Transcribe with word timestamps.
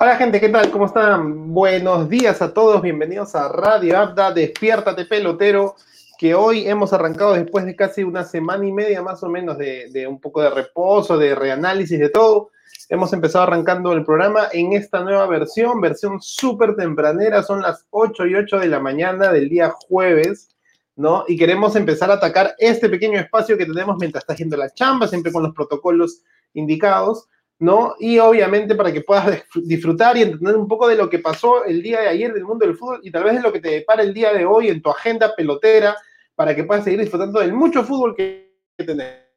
Hola 0.00 0.14
gente, 0.14 0.38
¿qué 0.38 0.48
tal? 0.48 0.70
¿Cómo 0.70 0.86
están? 0.86 1.52
Buenos 1.52 2.08
días 2.08 2.40
a 2.40 2.54
todos, 2.54 2.80
bienvenidos 2.80 3.34
a 3.34 3.48
Radio 3.48 3.98
Abda, 3.98 4.30
despiértate 4.30 5.06
pelotero, 5.06 5.74
que 6.16 6.36
hoy 6.36 6.68
hemos 6.68 6.92
arrancado 6.92 7.32
después 7.32 7.64
de 7.64 7.74
casi 7.74 8.04
una 8.04 8.22
semana 8.22 8.64
y 8.64 8.70
media 8.70 9.02
más 9.02 9.24
o 9.24 9.28
menos 9.28 9.58
de, 9.58 10.06
un 10.08 10.20
poco 10.20 10.40
de 10.40 10.50
reposo, 10.50 11.18
de 11.18 11.34
reanálisis, 11.34 11.98
de 11.98 12.10
todo. 12.10 12.50
Hemos 12.88 13.12
empezado 13.12 13.42
arrancando 13.42 13.92
el 13.92 14.04
programa 14.04 14.46
en 14.52 14.72
esta 14.72 15.00
nueva 15.00 15.26
versión, 15.26 15.80
versión 15.80 16.22
súper 16.22 16.76
tempranera, 16.76 17.42
son 17.42 17.60
las 17.60 17.84
8 17.90 18.24
y 18.26 18.36
8 18.36 18.60
de 18.60 18.68
la 18.68 18.78
mañana 18.78 19.32
del 19.32 19.48
día 19.48 19.70
jueves, 19.88 20.54
¿no? 20.94 21.24
Y 21.26 21.36
queremos 21.36 21.74
empezar 21.74 22.12
a 22.12 22.14
atacar 22.14 22.54
este 22.58 22.88
pequeño 22.88 23.18
espacio 23.18 23.58
que 23.58 23.66
tenemos 23.66 23.96
mientras 23.98 24.22
está 24.22 24.34
haciendo 24.34 24.56
la 24.56 24.72
chamba, 24.72 25.08
siempre 25.08 25.32
con 25.32 25.42
los 25.42 25.52
protocolos 25.56 26.22
indicados 26.54 27.26
¿no? 27.58 27.94
Y 27.98 28.18
obviamente 28.18 28.74
para 28.74 28.92
que 28.92 29.02
puedas 29.02 29.42
disfrutar 29.54 30.16
y 30.16 30.22
entender 30.22 30.56
un 30.56 30.68
poco 30.68 30.88
de 30.88 30.96
lo 30.96 31.08
que 31.10 31.18
pasó 31.18 31.64
el 31.64 31.82
día 31.82 32.00
de 32.00 32.08
ayer 32.08 32.32
del 32.32 32.44
mundo 32.44 32.66
del 32.66 32.76
fútbol 32.76 33.00
y 33.02 33.10
tal 33.10 33.24
vez 33.24 33.34
de 33.34 33.42
lo 33.42 33.52
que 33.52 33.60
te 33.60 33.70
depara 33.70 34.02
el 34.02 34.14
día 34.14 34.32
de 34.32 34.44
hoy 34.46 34.68
en 34.68 34.80
tu 34.80 34.90
agenda 34.90 35.34
pelotera 35.34 35.96
para 36.34 36.54
que 36.54 36.64
puedas 36.64 36.84
seguir 36.84 37.00
disfrutando 37.00 37.40
del 37.40 37.52
mucho 37.52 37.82
fútbol 37.82 38.14
que 38.14 38.52
tenés. 38.76 39.28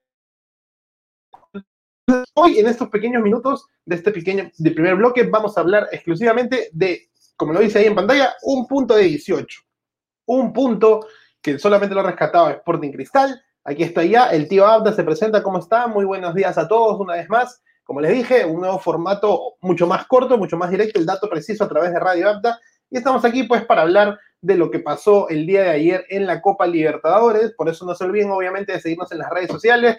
Hoy, 2.34 2.60
en 2.60 2.68
estos 2.68 2.90
pequeños 2.90 3.24
minutos 3.24 3.68
de 3.86 3.96
este 3.96 4.12
pequeño, 4.12 4.52
primer 4.58 4.96
bloque, 4.96 5.24
vamos 5.24 5.58
a 5.58 5.62
hablar 5.62 5.88
exclusivamente 5.92 6.70
de, 6.74 7.10
como 7.36 7.54
lo 7.54 7.60
dice 7.60 7.80
ahí 7.80 7.86
en 7.86 7.96
pantalla, 7.96 8.34
un 8.44 8.68
punto 8.68 8.96
de 8.96 9.04
18. 9.04 9.62
Un 10.28 10.54
punto 10.54 11.08
que 11.42 11.58
solamente 11.58 11.96
lo 11.96 12.02
ha 12.02 12.06
rescatado 12.06 12.50
Sporting 12.50 12.92
Cristal. 12.92 13.42
Aquí 13.64 13.84
está 13.84 14.04
ya, 14.04 14.30
el 14.32 14.48
tío 14.48 14.66
Abda 14.66 14.94
se 14.94 15.04
presenta, 15.04 15.44
¿cómo 15.44 15.60
está? 15.60 15.88
Muy 15.88 16.06
buenos 16.06 16.34
días 16.36 16.58
a 16.58 16.68
todos 16.68 17.00
una 17.00 17.14
vez 17.16 17.30
más. 17.30 17.62
Como 17.92 18.00
les 18.00 18.14
dije, 18.14 18.46
un 18.46 18.62
nuevo 18.62 18.80
formato 18.80 19.56
mucho 19.60 19.86
más 19.86 20.06
corto, 20.08 20.38
mucho 20.38 20.56
más 20.56 20.72
directo, 20.72 20.98
el 20.98 21.06
dato 21.06 21.30
preciso 21.30 21.66
a 21.66 21.68
través 21.68 21.92
de 21.92 22.00
Radio 22.00 22.30
Apta. 22.30 22.58
Y 22.90 22.96
estamos 22.96 23.26
aquí 23.26 23.44
pues 23.44 23.66
para 23.66 23.82
hablar 23.82 24.18
de 24.40 24.56
lo 24.56 24.72
que 24.72 24.80
pasó 24.80 25.28
el 25.28 25.46
día 25.46 25.64
de 25.64 25.70
ayer 25.72 26.06
en 26.08 26.26
la 26.26 26.42
Copa 26.42 26.66
Libertadores. 26.66 27.52
Por 27.52 27.68
eso 27.68 27.86
no 27.86 27.94
se 27.94 28.06
olviden 28.06 28.32
obviamente 28.32 28.72
de 28.72 28.80
seguirnos 28.80 29.12
en 29.12 29.18
las 29.18 29.30
redes 29.30 29.50
sociales. 29.50 29.98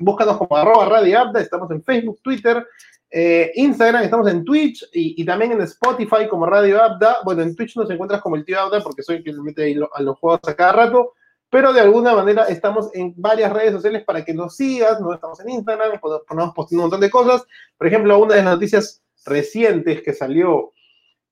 búscanos 0.00 0.36
como 0.36 0.54
arroba 0.54 0.84
Radio 0.84 1.20
Apta. 1.20 1.40
Estamos 1.40 1.70
en 1.70 1.82
Facebook, 1.82 2.20
Twitter, 2.20 2.66
eh, 3.10 3.50
Instagram, 3.54 4.02
estamos 4.02 4.28
en 4.28 4.44
Twitch 4.44 4.86
y, 4.92 5.24
también 5.24 5.52
en 5.52 5.62
Spotify 5.62 6.28
como 6.28 6.44
Radio 6.44 6.82
Abda. 6.82 7.16
Bueno, 7.24 7.40
en 7.40 7.56
Twitch 7.56 7.78
nos 7.78 7.88
encuentras 7.88 8.20
como 8.20 8.36
el 8.36 8.44
tío 8.44 8.60
Abda 8.60 8.82
porque 8.82 9.02
soy 9.02 9.16
el 9.16 9.24
que 9.24 9.32
le 9.32 9.40
mete 9.40 9.74
a 9.94 10.02
los 10.02 10.18
juegos 10.18 10.40
a 10.46 10.54
cada 10.54 10.72
rato 10.72 11.14
pero 11.52 11.74
de 11.74 11.80
alguna 11.82 12.14
manera 12.14 12.44
estamos 12.44 12.88
en 12.94 13.12
varias 13.14 13.52
redes 13.52 13.72
sociales 13.72 14.04
para 14.04 14.24
que 14.24 14.32
nos 14.32 14.56
sigas, 14.56 15.02
no 15.02 15.12
estamos 15.12 15.38
en 15.40 15.50
Instagram, 15.50 16.00
ponemos 16.00 16.54
postando 16.54 16.84
un 16.84 16.84
montón 16.84 17.00
de 17.02 17.10
cosas. 17.10 17.44
Por 17.76 17.86
ejemplo, 17.86 18.18
una 18.18 18.36
de 18.36 18.42
las 18.42 18.54
noticias 18.54 19.02
recientes 19.26 20.00
que 20.00 20.14
salió 20.14 20.72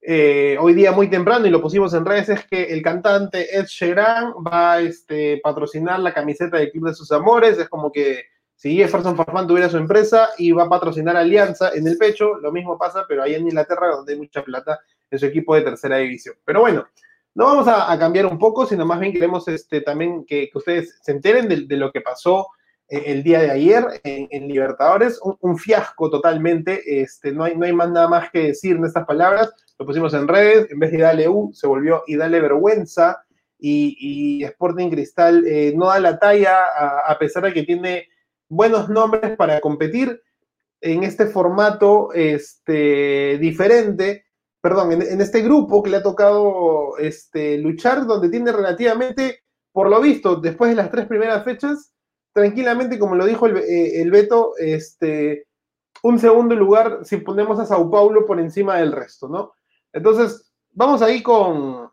eh, 0.02 0.58
hoy 0.60 0.74
día 0.74 0.92
muy 0.92 1.08
temprano 1.08 1.46
y 1.46 1.50
lo 1.50 1.62
pusimos 1.62 1.94
en 1.94 2.04
redes 2.04 2.28
es 2.28 2.44
que 2.44 2.64
el 2.64 2.82
cantante 2.82 3.56
Ed 3.56 3.64
Sheeran 3.64 4.34
va 4.46 4.74
a 4.74 4.80
este, 4.82 5.41
patrocinar 5.42 5.98
la 6.00 6.12
camiseta 6.12 6.58
del 6.58 6.70
Club 6.70 6.88
de 6.88 6.94
sus 6.94 7.10
Amores. 7.12 7.56
Es 7.56 7.70
como 7.70 7.91
que 7.91 8.24
si 8.56 8.76
Jefferson 8.76 9.16
Farfán 9.16 9.46
tuviera 9.46 9.70
su 9.70 9.78
empresa 9.78 10.28
y 10.36 10.52
va 10.52 10.64
a 10.64 10.68
patrocinar 10.68 11.16
Alianza 11.16 11.70
en 11.72 11.88
el 11.88 11.96
pecho, 11.96 12.34
lo 12.34 12.52
mismo 12.52 12.76
pasa, 12.76 13.06
pero 13.08 13.22
ahí 13.22 13.36
en 13.36 13.46
Inglaterra 13.46 13.96
donde 13.96 14.12
hay 14.12 14.18
mucha 14.18 14.44
plata 14.44 14.80
en 15.10 15.18
su 15.18 15.24
equipo 15.24 15.54
de 15.54 15.62
tercera 15.62 15.96
división. 15.96 16.34
Pero 16.44 16.60
bueno, 16.60 16.86
no 17.34 17.44
vamos 17.44 17.68
a, 17.68 17.96
cambiar 17.98 18.26
un 18.26 18.38
poco, 18.38 18.66
sino 18.66 18.84
más 18.84 19.00
bien 19.00 19.12
queremos 19.12 19.46
este, 19.48 19.80
también 19.80 20.24
que, 20.26 20.50
ustedes 20.54 20.98
se 21.02 21.12
enteren 21.12 21.48
de, 21.48 21.76
lo 21.76 21.92
que 21.92 22.00
pasó 22.00 22.48
eh, 22.88 23.04
el 23.06 23.22
día 23.22 23.41
de 23.41 23.50
ayer 23.50 23.84
en, 24.02 24.48
Libertadores. 24.48 25.20
Un, 25.41 25.56
fiasco 25.58 26.10
totalmente, 26.10 27.02
este, 27.02 27.32
no, 27.32 27.44
hay, 27.44 27.56
no 27.56 27.66
hay 27.66 27.72
más 27.72 27.91
nada 27.91 28.08
más 28.08 28.30
que 28.30 28.48
decir 28.48 28.76
en 28.76 28.84
estas 28.84 29.06
palabras. 29.06 29.52
Lo 29.78 29.86
pusimos 29.86 30.12
en 30.14 30.28
redes, 30.28 30.70
en 30.70 30.78
vez 30.78 30.92
de 30.92 30.98
darle 30.98 31.28
U, 31.28 31.50
se 31.54 31.66
volvió 31.66 32.02
y 32.06 32.16
dale 32.16 32.41
vergüenza. 32.41 33.24
Y, 33.58 34.42
Sporting 34.44 34.91
Cristal 34.91 35.47
eh, 35.47 35.72
no 35.76 35.86
da 35.86 36.00
la 36.00 36.18
talla, 36.18 36.64
a, 36.76 37.12
a 37.12 37.18
pesar 37.18 37.44
de 37.44 37.52
que 37.52 37.62
tiene 37.62 38.08
buenos 38.48 38.88
nombres 38.88 39.36
para 39.36 39.60
competir 39.60 40.20
en 40.80 41.04
este 41.04 41.26
formato 41.26 42.12
este, 42.12 43.38
diferente 43.38 44.24
perdón, 44.60 44.93
en, 44.93 45.21
este 45.21 45.43
grupo 45.43 45.82
que 45.82 45.91
le 45.91 45.98
ha 45.98 46.03
tocado 46.03 46.97
este, 46.98 47.59
luchar, 47.59 48.06
donde 48.06 48.28
tiene 48.28 48.53
relativamente, 48.53 49.43
por 49.72 49.88
lo 49.88 50.00
visto, 50.00 50.37
después 50.37 50.71
de 50.71 50.76
las 50.76 50.91
tres 50.91 51.06
primeras 51.06 51.44
fechas, 51.44 51.93
tranquilamente, 52.32 52.98
como 52.98 53.15
lo 53.15 53.26
dijo 53.26 53.47
el, 53.47 53.56
eh, 53.59 54.00
el 54.03 54.10
Beto, 54.10 54.53
este, 54.59 55.47
un 56.03 56.19
segundo 56.19 56.54
lugar 56.54 57.00
si 57.04 57.19
ponemos 57.19 57.59
a 57.59 57.66
Sao 57.66 57.91
Paulo 57.91 58.26
por 58.26 58.41
encima 58.41 58.76
del 58.76 58.93
resto, 58.93 59.28
¿no? 59.28 59.53
Entonces, 59.93 60.53
vamos 60.72 61.03
ahí 61.03 61.22
con, 61.22 61.91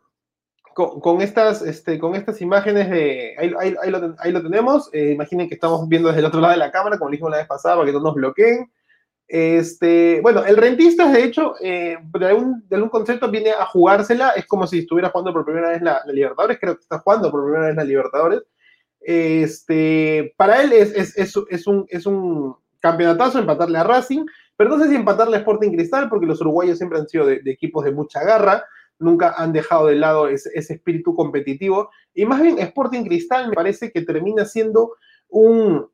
con, 0.74 1.20
estas, 1.20 1.62
este, 1.62 1.98
con 1.98 2.14
estas 2.14 2.40
imágenes 2.40 2.88
de. 2.88 3.34
Ahí, 3.38 4.30
lo, 4.30 4.42
tenemos. 4.42 4.88
Eh, 4.92 5.12
imaginen 5.12 5.48
que 5.48 5.54
estamos 5.54 5.88
viendo 5.88 6.08
desde 6.08 6.20
el 6.20 6.26
otro 6.26 6.40
lado 6.40 6.52
de 6.52 6.58
la 6.58 6.70
cámara, 6.70 6.98
como 6.98 7.10
dijimos 7.10 7.32
la 7.32 7.38
vez 7.38 7.46
pasada, 7.46 7.76
para 7.76 7.86
que 7.86 7.92
no 7.92 8.00
nos 8.00 8.14
bloqueen. 8.14 8.70
Este, 9.28 10.22
bueno, 10.22 10.42
el 10.46 10.56
rentista, 10.56 11.12
de 11.12 11.22
hecho, 11.22 11.54
eh, 11.60 11.98
de, 12.18 12.26
algún, 12.26 12.88
concepto 12.88 13.30
viene 13.30 13.50
a 13.50 13.66
jugársela, 13.66 14.30
es 14.30 14.46
como 14.46 14.66
si 14.66 14.78
estuviera 14.78 15.10
jugando 15.10 15.34
por 15.34 15.44
primera 15.44 15.68
vez 15.68 15.82
la, 15.82 16.00
Libertadores, 16.06 16.58
creo 16.58 16.76
que 16.76 16.80
está 16.80 16.98
jugando 17.00 17.30
por 17.30 17.44
primera 17.44 17.66
vez 17.66 17.76
la 17.76 17.84
Libertadores. 17.84 18.42
Este, 19.00 20.34
para 20.38 20.62
él 20.62 20.72
es, 20.72 20.94
es, 20.94 21.16
es, 21.18 21.34
es, 21.50 21.66
un, 21.66 21.86
es 21.90 22.06
un 22.06 22.56
campeonatazo 22.80 23.38
empatarle 23.38 23.78
a 23.78 23.84
Racing, 23.84 24.24
pero 24.56 24.70
no 24.70 24.82
sé 24.82 24.88
si 24.88 24.96
empatarle 24.96 25.36
a 25.36 25.40
Sporting 25.40 25.72
Cristal, 25.72 26.08
porque 26.08 26.26
los 26.26 26.40
uruguayos 26.40 26.78
siempre 26.78 26.98
han 26.98 27.06
sido 27.06 27.26
de, 27.26 27.42
equipos 27.44 27.84
de 27.84 27.92
mucha 27.92 28.24
garra, 28.24 28.64
nunca 28.98 29.34
han 29.36 29.52
dejado 29.52 29.88
de 29.88 29.96
lado 29.96 30.28
ese, 30.28 30.50
ese 30.54 30.74
espíritu 30.74 31.14
competitivo, 31.14 31.90
y 32.14 32.24
más 32.24 32.40
bien 32.40 32.58
Sporting 32.58 33.04
Cristal 33.04 33.50
me 33.50 33.54
parece 33.54 33.92
que 33.92 34.02
termina 34.02 34.46
siendo 34.46 34.94
un, 35.28 35.86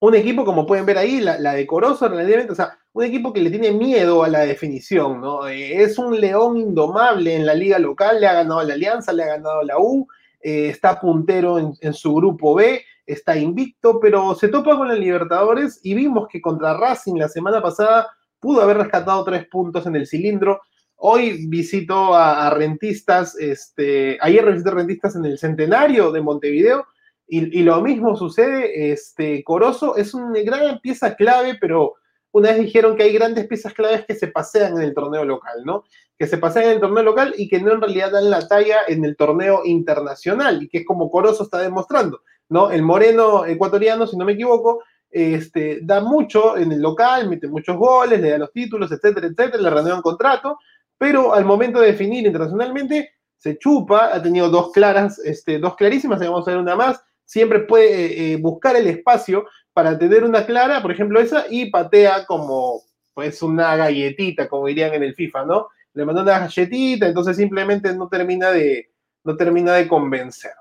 un 0.00 0.14
equipo, 0.14 0.44
como 0.44 0.66
pueden 0.66 0.86
ver 0.86 0.98
ahí, 0.98 1.20
la, 1.20 1.38
la 1.38 1.54
decorosa 1.54 2.08
relativamente, 2.08 2.52
o 2.52 2.56
sea, 2.56 2.78
un 2.92 3.04
equipo 3.04 3.32
que 3.32 3.40
le 3.40 3.50
tiene 3.50 3.72
miedo 3.72 4.22
a 4.22 4.28
la 4.28 4.40
definición, 4.40 5.20
¿no? 5.20 5.46
Eh, 5.48 5.82
es 5.82 5.98
un 5.98 6.20
león 6.20 6.56
indomable 6.56 7.34
en 7.34 7.46
la 7.46 7.54
liga 7.54 7.78
local, 7.78 8.20
le 8.20 8.26
ha 8.26 8.34
ganado 8.34 8.60
a 8.60 8.64
la 8.64 8.74
Alianza, 8.74 9.12
le 9.12 9.24
ha 9.24 9.28
ganado 9.28 9.60
a 9.60 9.64
la 9.64 9.78
U, 9.78 10.06
eh, 10.40 10.68
está 10.68 11.00
puntero 11.00 11.58
en, 11.58 11.94
su 11.94 12.14
grupo 12.14 12.54
B, 12.54 12.82
está 13.06 13.36
invicto, 13.36 13.98
pero 14.00 14.34
se 14.34 14.48
topa 14.48 14.76
con 14.76 14.90
el 14.90 15.00
Libertadores 15.00 15.80
y 15.82 15.94
vimos 15.94 16.28
que 16.28 16.40
contra 16.40 16.76
Racing 16.76 17.14
la 17.16 17.28
semana 17.28 17.60
pasada 17.60 18.08
pudo 18.38 18.62
haber 18.62 18.78
rescatado 18.78 19.24
tres 19.24 19.46
puntos 19.48 19.86
en 19.86 19.96
el 19.96 20.06
cilindro. 20.06 20.60
Hoy 20.96 21.46
visitó 21.46 22.14
a, 22.14 22.50
rentistas, 22.50 23.36
este, 23.38 24.18
ayer 24.20 24.44
visitó 24.50 24.70
a 24.70 24.74
rentistas 24.74 25.16
en 25.16 25.24
el 25.24 25.38
centenario 25.38 26.10
de 26.12 26.20
Montevideo 26.20 26.86
y, 27.28 27.62
lo 27.62 27.80
mismo 27.82 28.16
sucede, 28.16 28.90
este, 28.92 29.44
Corozo 29.44 29.96
es 29.96 30.14
una 30.14 30.40
gran 30.40 30.80
pieza 30.80 31.14
clave, 31.14 31.58
pero 31.60 31.96
una 32.32 32.50
vez 32.50 32.60
dijeron 32.60 32.96
que 32.96 33.02
hay 33.02 33.12
grandes 33.12 33.46
piezas 33.46 33.74
claves 33.74 34.06
que 34.06 34.14
se 34.14 34.28
pasean 34.28 34.76
en 34.76 34.82
el 34.82 34.94
torneo 34.94 35.24
local, 35.24 35.62
¿no? 35.64 35.84
Que 36.18 36.26
se 36.26 36.38
pasean 36.38 36.66
en 36.66 36.70
el 36.72 36.80
torneo 36.80 37.02
local 37.02 37.34
y 37.36 37.48
que 37.48 37.60
no 37.60 37.72
en 37.72 37.82
realidad 37.82 38.12
dan 38.12 38.30
la 38.30 38.46
talla 38.48 38.78
en 38.88 39.04
el 39.04 39.16
torneo 39.16 39.62
internacional, 39.64 40.62
y 40.62 40.68
que 40.68 40.78
es 40.78 40.86
como 40.86 41.10
Corozo 41.10 41.42
está 41.42 41.58
demostrando, 41.58 42.22
¿no? 42.48 42.70
El 42.70 42.82
moreno 42.82 43.44
ecuatoriano, 43.44 44.06
si 44.06 44.16
no 44.16 44.24
me 44.24 44.32
equivoco, 44.32 44.82
este, 45.10 45.80
da 45.82 46.00
mucho 46.00 46.56
en 46.56 46.72
el 46.72 46.80
local, 46.80 47.28
mete 47.28 47.48
muchos 47.48 47.76
goles, 47.76 48.20
le 48.20 48.30
da 48.30 48.38
los 48.38 48.52
títulos, 48.52 48.90
etcétera, 48.90 49.26
etcétera, 49.26 49.62
le 49.62 49.70
renuevan 49.70 50.02
contrato, 50.02 50.58
pero 50.96 51.34
al 51.34 51.44
momento 51.44 51.80
de 51.80 51.88
definir 51.88 52.26
internacionalmente 52.26 53.12
se 53.36 53.58
chupa, 53.58 54.14
ha 54.14 54.22
tenido 54.22 54.50
dos 54.50 54.72
claras, 54.72 55.18
este, 55.20 55.58
dos 55.58 55.76
clarísimas, 55.76 56.18
vamos 56.18 56.46
a 56.46 56.50
ver 56.50 56.60
una 56.60 56.74
más, 56.76 57.02
siempre 57.28 57.60
puede 57.60 58.06
eh, 58.06 58.32
eh, 58.32 58.36
buscar 58.36 58.74
el 58.74 58.86
espacio 58.86 59.46
para 59.74 59.98
tener 59.98 60.24
una 60.24 60.46
clara, 60.46 60.80
por 60.80 60.90
ejemplo 60.90 61.20
esa, 61.20 61.44
y 61.50 61.70
patea 61.70 62.24
como 62.24 62.80
pues 63.12 63.42
una 63.42 63.76
galletita, 63.76 64.48
como 64.48 64.66
dirían 64.66 64.94
en 64.94 65.02
el 65.02 65.14
FIFA, 65.14 65.44
¿no? 65.44 65.68
Le 65.92 66.06
mandó 66.06 66.22
una 66.22 66.38
galletita, 66.38 67.06
entonces 67.06 67.36
simplemente 67.36 67.94
no 67.94 68.08
termina 68.08 68.50
de, 68.50 68.90
no 69.24 69.36
termina 69.36 69.74
de 69.74 69.86
convencer. 69.86 70.52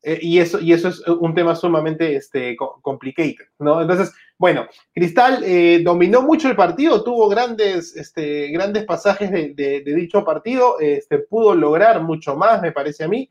Eh, 0.00 0.18
y, 0.22 0.38
eso, 0.38 0.60
y 0.60 0.72
eso 0.72 0.88
es 0.88 1.00
un 1.08 1.34
tema 1.34 1.56
sumamente 1.56 2.14
este, 2.14 2.56
complicated, 2.56 3.46
¿no? 3.58 3.82
Entonces, 3.82 4.12
bueno, 4.38 4.66
Cristal 4.94 5.44
dominó 5.82 6.22
mucho 6.22 6.48
el 6.48 6.56
partido, 6.56 7.02
tuvo 7.02 7.28
grandes, 7.28 7.96
este, 7.96 8.48
grandes 8.48 8.84
pasajes 8.84 9.30
de, 9.30 9.54
de 9.54 9.94
dicho 9.94 10.24
partido, 10.24 10.78
este, 10.78 11.18
pudo 11.18 11.54
lograr 11.54 12.00
mucho 12.02 12.36
más, 12.36 12.62
me 12.62 12.72
parece 12.72 13.04
a 13.04 13.08
mí 13.08 13.28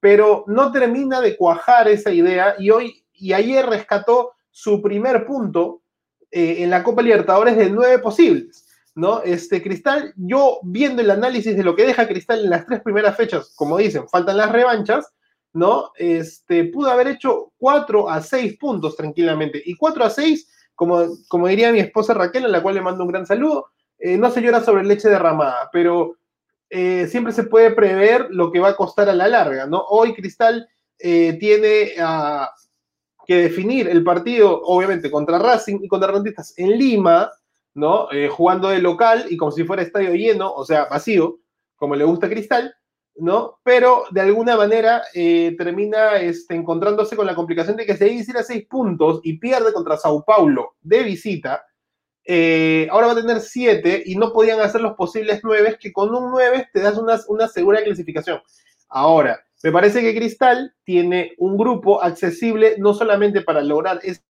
pero 0.00 0.44
no 0.46 0.72
termina 0.72 1.20
de 1.20 1.36
cuajar 1.36 1.88
esa 1.88 2.10
idea 2.10 2.56
y 2.58 2.70
hoy 2.70 3.04
y 3.12 3.34
ayer 3.34 3.66
rescató 3.66 4.32
su 4.50 4.80
primer 4.80 5.26
punto 5.26 5.82
eh, 6.30 6.56
en 6.58 6.70
la 6.70 6.82
Copa 6.82 7.02
Libertadores 7.02 7.56
de 7.56 7.70
nueve 7.70 7.98
posibles. 7.98 8.66
¿no? 8.94 9.22
Este 9.22 9.62
Cristal, 9.62 10.12
yo 10.16 10.58
viendo 10.62 11.00
el 11.02 11.10
análisis 11.10 11.56
de 11.56 11.62
lo 11.62 11.76
que 11.76 11.86
deja 11.86 12.08
Cristal 12.08 12.44
en 12.44 12.50
las 12.50 12.66
tres 12.66 12.80
primeras 12.80 13.16
fechas, 13.16 13.52
como 13.54 13.78
dicen, 13.78 14.08
faltan 14.08 14.36
las 14.36 14.50
revanchas, 14.50 15.12
¿no? 15.52 15.92
Este, 15.96 16.64
pudo 16.64 16.90
haber 16.90 17.08
hecho 17.08 17.52
cuatro 17.58 18.08
a 18.10 18.20
seis 18.20 18.56
puntos 18.58 18.96
tranquilamente. 18.96 19.62
Y 19.64 19.76
cuatro 19.76 20.04
a 20.04 20.10
seis, 20.10 20.50
como, 20.74 21.08
como 21.28 21.48
diría 21.48 21.72
mi 21.72 21.80
esposa 21.80 22.14
Raquel, 22.14 22.44
a 22.44 22.48
la 22.48 22.62
cual 22.62 22.74
le 22.74 22.82
mando 22.82 23.04
un 23.04 23.10
gran 23.10 23.26
saludo, 23.26 23.66
eh, 23.98 24.16
no 24.16 24.30
se 24.30 24.40
llora 24.40 24.62
sobre 24.62 24.84
leche 24.84 25.08
derramada, 25.08 25.68
pero 25.72 26.16
eh, 26.70 27.08
siempre 27.08 27.32
se 27.32 27.42
puede 27.42 27.72
prever 27.72 28.28
lo 28.30 28.52
que 28.52 28.60
va 28.60 28.68
a 28.68 28.76
costar 28.76 29.08
a 29.08 29.14
la 29.14 29.26
larga, 29.26 29.66
¿no? 29.66 29.84
Hoy 29.88 30.14
Cristal 30.14 30.68
eh, 31.00 31.36
tiene 31.40 31.94
ah, 31.98 32.48
que 33.26 33.42
definir 33.42 33.88
el 33.88 34.04
partido, 34.04 34.62
obviamente, 34.62 35.10
contra 35.10 35.40
Racing 35.40 35.80
y 35.82 35.88
contra 35.88 36.12
Rentistas 36.12 36.54
en 36.56 36.78
Lima, 36.78 37.30
¿no? 37.74 38.08
jugando 38.30 38.68
de 38.68 38.80
local 38.80 39.26
y 39.30 39.36
como 39.36 39.52
si 39.52 39.64
fuera 39.64 39.82
estadio 39.82 40.12
lleno, 40.12 40.52
o 40.52 40.64
sea, 40.64 40.86
vacío, 40.86 41.38
como 41.76 41.94
le 41.94 42.04
gusta 42.04 42.26
a 42.26 42.30
Cristal, 42.30 42.74
¿no? 43.16 43.60
Pero 43.62 44.04
de 44.10 44.20
alguna 44.22 44.56
manera 44.56 45.02
termina 45.12 46.16
este, 46.16 46.56
encontrándose 46.56 47.14
con 47.14 47.26
la 47.26 47.36
complicación 47.36 47.76
de 47.76 47.86
que 47.86 47.96
se 47.96 48.38
a 48.38 48.42
seis 48.42 48.66
puntos 48.68 49.20
y 49.22 49.38
pierde 49.38 49.72
contra 49.72 49.96
Sao 49.96 50.24
Paulo 50.24 50.74
de 50.80 51.04
visita, 51.04 51.64
eh, 52.32 52.86
ahora 52.92 53.08
va 53.08 53.12
a 53.14 53.16
tener 53.16 53.40
7 53.40 54.04
y 54.06 54.14
no 54.14 54.32
podían 54.32 54.60
hacer 54.60 54.80
los 54.80 54.94
posibles 54.94 55.40
9, 55.42 55.78
que 55.80 55.92
con 55.92 56.14
un 56.14 56.30
9 56.30 56.68
te 56.72 56.78
das 56.78 56.96
una, 56.96 57.18
una 57.26 57.48
segura 57.48 57.82
clasificación. 57.82 58.40
Ahora, 58.88 59.44
me 59.64 59.72
parece 59.72 60.00
que 60.00 60.14
Cristal 60.14 60.72
tiene 60.84 61.34
un 61.38 61.58
grupo 61.58 62.00
accesible 62.00 62.76
no 62.78 62.94
solamente 62.94 63.40
para 63.42 63.62
lograr 63.62 63.98
ese 64.04 64.22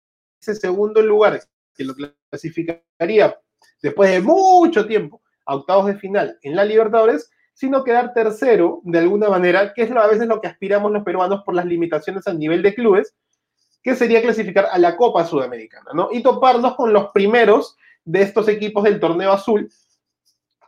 segundo 0.55 1.03
lugar 1.03 1.43
que 1.75 1.83
lo 1.83 1.93
clasificaría 2.31 3.37
después 3.83 4.09
de 4.09 4.21
mucho 4.21 4.87
tiempo 4.87 5.21
a 5.45 5.57
octavos 5.57 5.85
de 5.85 5.95
final 5.95 6.39
en 6.41 6.55
la 6.55 6.65
Libertadores, 6.65 7.29
sino 7.53 7.83
quedar 7.83 8.15
tercero 8.15 8.81
de 8.83 8.97
alguna 8.97 9.29
manera, 9.29 9.75
que 9.75 9.83
es 9.83 9.91
a 9.91 10.07
veces 10.07 10.27
lo 10.27 10.41
que 10.41 10.47
aspiramos 10.47 10.91
los 10.91 11.03
peruanos 11.03 11.43
por 11.45 11.53
las 11.53 11.67
limitaciones 11.67 12.25
a 12.25 12.33
nivel 12.33 12.63
de 12.63 12.73
clubes, 12.73 13.13
que 13.83 13.95
sería 13.95 14.23
clasificar 14.23 14.69
a 14.71 14.79
la 14.79 14.97
Copa 14.97 15.23
Sudamericana, 15.23 15.91
¿no? 15.93 16.09
Y 16.11 16.23
toparnos 16.23 16.75
con 16.75 16.93
los 16.93 17.11
primeros 17.11 17.77
de 18.05 18.21
estos 18.21 18.47
equipos 18.47 18.83
del 18.83 18.99
torneo 18.99 19.31
azul, 19.31 19.71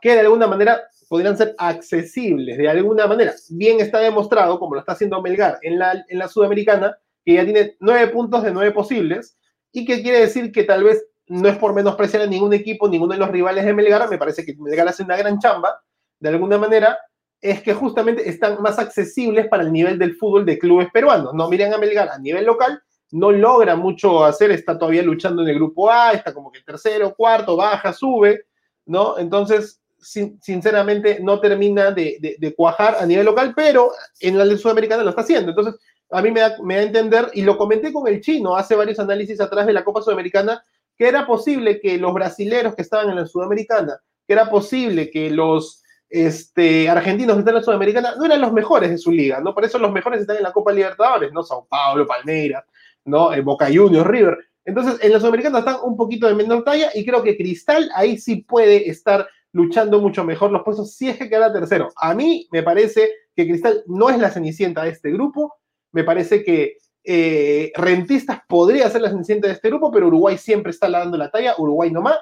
que 0.00 0.12
de 0.12 0.20
alguna 0.20 0.46
manera 0.46 0.82
podrían 1.08 1.36
ser 1.36 1.54
accesibles, 1.58 2.58
de 2.58 2.68
alguna 2.68 3.06
manera. 3.06 3.32
Bien 3.50 3.80
está 3.80 4.00
demostrado, 4.00 4.58
como 4.58 4.74
lo 4.74 4.80
está 4.80 4.92
haciendo 4.92 5.22
Melgar 5.22 5.58
en 5.62 5.78
la, 5.78 6.04
en 6.08 6.18
la 6.18 6.28
Sudamericana, 6.28 6.96
que 7.24 7.34
ya 7.34 7.44
tiene 7.44 7.76
nueve 7.80 8.08
puntos 8.08 8.42
de 8.42 8.52
nueve 8.52 8.72
posibles, 8.72 9.36
y 9.72 9.84
que 9.84 10.02
quiere 10.02 10.20
decir 10.20 10.52
que 10.52 10.64
tal 10.64 10.84
vez 10.84 11.04
no 11.26 11.48
es 11.48 11.56
por 11.56 11.74
menospreciar 11.74 12.22
a 12.22 12.26
ningún 12.26 12.52
equipo, 12.52 12.88
ninguno 12.88 13.12
de 13.12 13.18
los 13.18 13.30
rivales 13.30 13.64
de 13.64 13.72
Melgar, 13.72 14.08
me 14.10 14.18
parece 14.18 14.44
que 14.44 14.54
Melgar 14.56 14.88
hace 14.88 15.02
una 15.02 15.16
gran 15.16 15.38
chamba, 15.38 15.82
de 16.20 16.28
alguna 16.28 16.58
manera, 16.58 16.98
es 17.40 17.62
que 17.62 17.74
justamente 17.74 18.28
están 18.28 18.62
más 18.62 18.78
accesibles 18.78 19.48
para 19.48 19.62
el 19.62 19.72
nivel 19.72 19.98
del 19.98 20.16
fútbol 20.16 20.46
de 20.46 20.58
clubes 20.58 20.88
peruanos. 20.92 21.34
No 21.34 21.48
miren 21.48 21.74
a 21.74 21.78
Melgar 21.78 22.08
a 22.08 22.18
nivel 22.18 22.44
local 22.44 22.82
no 23.14 23.30
logra 23.30 23.76
mucho 23.76 24.24
hacer, 24.24 24.50
está 24.50 24.76
todavía 24.76 25.02
luchando 25.02 25.42
en 25.42 25.48
el 25.48 25.54
grupo 25.54 25.88
A, 25.88 26.10
está 26.10 26.34
como 26.34 26.50
que 26.50 26.62
tercero, 26.62 27.14
cuarto, 27.14 27.56
baja, 27.56 27.92
sube, 27.92 28.46
¿no? 28.86 29.16
Entonces, 29.18 29.80
sinceramente, 30.00 31.20
no 31.20 31.38
termina 31.38 31.92
de, 31.92 32.54
cuajar 32.56 32.96
a 32.98 33.06
nivel 33.06 33.24
local, 33.24 33.52
pero 33.54 33.92
en 34.18 34.36
la 34.36 34.44
Sudamericana 34.56 35.04
lo 35.04 35.10
está 35.10 35.22
haciendo. 35.22 35.50
Entonces, 35.50 35.76
a 36.10 36.20
mí 36.20 36.32
me 36.32 36.40
da, 36.40 36.56
me 36.64 36.74
da 36.74 36.80
a 36.80 36.84
entender, 36.84 37.30
y 37.34 37.42
lo 37.42 37.56
comenté 37.56 37.92
con 37.92 38.08
el 38.08 38.20
chino 38.20 38.56
hace 38.56 38.74
varios 38.74 38.98
análisis 38.98 39.40
atrás 39.40 39.64
de 39.66 39.74
la 39.74 39.84
Copa 39.84 40.02
Sudamericana, 40.02 40.64
que 40.98 41.06
era 41.06 41.24
posible 41.24 41.80
que 41.80 41.96
los 41.98 42.12
brasileros 42.12 42.74
que 42.74 42.82
estaban 42.82 43.10
en 43.10 43.16
la 43.16 43.26
Sudamericana, 43.26 43.96
que 44.26 44.32
era 44.32 44.50
posible 44.50 45.08
que 45.10 45.30
los 45.30 45.84
este, 46.10 46.88
argentinos 46.88 47.36
que 47.36 47.40
están 47.40 47.54
en 47.54 47.60
la 47.60 47.64
Sudamericana 47.64 48.14
no 48.16 48.24
eran 48.24 48.40
los 48.40 48.52
mejores 48.52 48.90
de 48.90 48.98
su 48.98 49.12
liga, 49.12 49.40
¿no? 49.40 49.54
Por 49.54 49.64
eso 49.64 49.78
los 49.78 49.92
mejores 49.92 50.20
están 50.20 50.36
en 50.36 50.42
la 50.42 50.52
Copa 50.52 50.72
Libertadores, 50.72 51.32
¿no? 51.32 51.44
Sao 51.44 51.64
Paulo, 51.70 52.08
Palmeiras, 52.08 52.64
¿no? 53.04 53.32
Eh, 53.32 53.40
Boca 53.40 53.66
Juniors, 53.66 54.06
River. 54.06 54.38
Entonces, 54.64 54.98
en 55.02 55.12
los 55.12 55.24
americanos 55.24 55.60
están 55.60 55.76
un 55.82 55.96
poquito 55.96 56.26
de 56.26 56.34
menor 56.34 56.64
talla 56.64 56.90
y 56.94 57.04
creo 57.04 57.22
que 57.22 57.36
Cristal 57.36 57.90
ahí 57.94 58.18
sí 58.18 58.36
puede 58.36 58.88
estar 58.88 59.28
luchando 59.52 60.00
mucho 60.00 60.24
mejor 60.24 60.50
los 60.50 60.62
puestos 60.62 60.94
si 60.94 61.08
es 61.08 61.16
que 61.16 61.28
queda 61.28 61.52
tercero. 61.52 61.88
A 61.96 62.14
mí 62.14 62.48
me 62.50 62.62
parece 62.62 63.10
que 63.36 63.46
Cristal 63.46 63.84
no 63.86 64.10
es 64.10 64.18
la 64.18 64.30
cenicienta 64.30 64.82
de 64.82 64.90
este 64.90 65.12
grupo. 65.12 65.54
Me 65.92 66.02
parece 66.02 66.42
que 66.42 66.78
eh, 67.04 67.70
Rentistas 67.76 68.40
podría 68.48 68.88
ser 68.88 69.02
la 69.02 69.10
cenicienta 69.10 69.46
de 69.46 69.54
este 69.54 69.68
grupo, 69.68 69.92
pero 69.92 70.08
Uruguay 70.08 70.38
siempre 70.38 70.70
está 70.70 70.88
dando 70.88 71.18
la 71.18 71.30
talla, 71.30 71.54
Uruguay 71.58 71.90
nomás. 71.90 72.18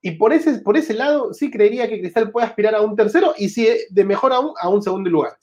Y 0.00 0.12
por 0.12 0.32
ese, 0.32 0.58
por 0.58 0.76
ese 0.76 0.94
lado 0.94 1.32
sí 1.32 1.50
creería 1.50 1.88
que 1.88 2.00
Cristal 2.00 2.32
puede 2.32 2.46
aspirar 2.46 2.74
a 2.74 2.80
un 2.80 2.96
tercero 2.96 3.34
y 3.36 3.50
si 3.50 3.68
de 3.90 4.04
mejor 4.04 4.32
aún 4.32 4.52
a 4.60 4.68
un 4.68 4.82
segundo 4.82 5.10
lugar. 5.10 5.36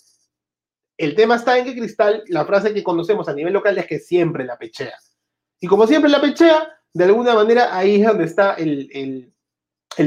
El 1.00 1.16
tema 1.16 1.36
está 1.36 1.58
en 1.58 1.64
que 1.64 1.78
Cristal, 1.78 2.24
la 2.28 2.44
frase 2.44 2.74
que 2.74 2.84
conocemos 2.84 3.30
a 3.30 3.34
nivel 3.34 3.54
local 3.54 3.78
es 3.78 3.88
que 3.88 4.00
siempre 4.00 4.44
la 4.44 4.58
pechea. 4.58 4.96
Y 5.62 5.66
como 5.66 5.88
siempre 5.88 6.12
la 6.12 6.20
pechea, 6.20 6.78
de 6.94 7.04
alguna 7.06 7.34
manera 7.34 7.74
ahí 7.74 8.02
es 8.02 8.08
donde 8.08 8.26
está 8.26 8.56
el, 8.56 9.34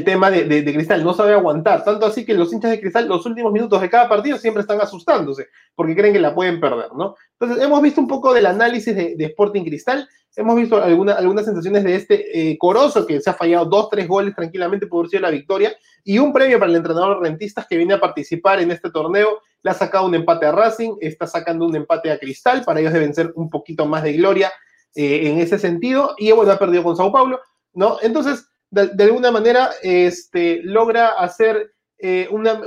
tema 0.05 0.31
de, 0.31 0.63
Cristal, 0.63 1.03
no 1.03 1.15
sabe 1.15 1.33
aguantar. 1.33 1.83
Tanto 1.83 2.05
así 2.05 2.27
que 2.27 2.35
los 2.35 2.53
hinchas 2.53 2.73
de 2.73 2.81
Cristal, 2.81 3.09
los 3.09 3.25
últimos 3.25 3.55
minutos 3.55 3.81
de 3.81 3.89
cada 3.89 4.07
partido 4.07 4.37
siempre 4.37 4.61
están 4.61 4.83
asustándose, 4.83 5.49
porque 5.75 5.97
creen 5.97 6.13
que 6.13 6.21
la 6.21 6.35
pueden 6.35 6.61
perder, 6.61 6.93
¿no? 6.95 7.17
Entonces, 7.41 7.65
hemos 7.65 7.81
visto 7.81 7.99
un 7.99 8.07
poco 8.07 8.35
del 8.35 8.45
análisis 8.45 8.95
de, 8.95 9.17
Sporting 9.19 9.65
Cristal, 9.65 10.07
hemos 10.37 10.57
visto 10.57 10.77
algunas 10.77 11.47
sensaciones 11.47 11.85
de 11.85 11.95
este 11.95 12.51
eh, 12.51 12.59
Corozo, 12.59 13.07
que 13.07 13.19
se 13.19 13.31
ha 13.31 13.35
fallado 13.35 13.65
dos, 13.65 13.89
tres 13.89 14.07
goles 14.07 14.35
tranquilamente 14.35 14.87
por 14.87 15.01
haber 15.01 15.11
sido 15.11 15.23
la 15.23 15.31
victoria, 15.31 15.75
y 16.05 16.19
un 16.19 16.35
premio 16.35 16.59
para 16.59 16.71
el 16.71 16.77
entrenador 16.77 17.23
Rentistas 17.23 17.67
que 17.67 17.79
viene 17.79 17.95
a 17.95 18.01
participar 18.01 18.61
en 18.61 18.73
este 18.73 18.91
torneo 18.91 19.41
le 19.63 19.71
ha 19.71 19.75
sacado 19.75 20.07
un 20.07 20.15
empate 20.15 20.47
a 20.47 20.53
Racing, 20.53 20.97
está 21.01 21.27
sacando 21.27 21.67
un 21.67 21.77
empate 21.77 22.11
a 22.11 22.19
Cristal, 22.19 22.65
para 22.65 22.81
ellos 22.81 22.93
deben 22.93 23.15
ser 23.15 23.33
un 23.37 23.49
poquito 23.49 23.87
más 23.87 24.03
de 24.03 24.15
gloria 24.15 24.53
eh, 24.95 25.29
en 25.29 25.39
ese 25.39 25.59
sentido, 25.59 26.15
y 26.19 26.33
bueno, 26.33 26.53
ha 26.53 26.59
perdido 26.59 26.83
con 26.83 26.97
Sao 26.97 27.13
Paulo, 27.13 27.41
¿no? 27.73 27.99
Entonces, 28.03 28.49
de, 28.71 29.05
alguna 29.05 29.31
manera, 29.31 29.71
este, 29.83 30.61
logra 30.63 31.09
hacer 31.09 31.75
eh, 31.99 32.27
una, 32.31 32.61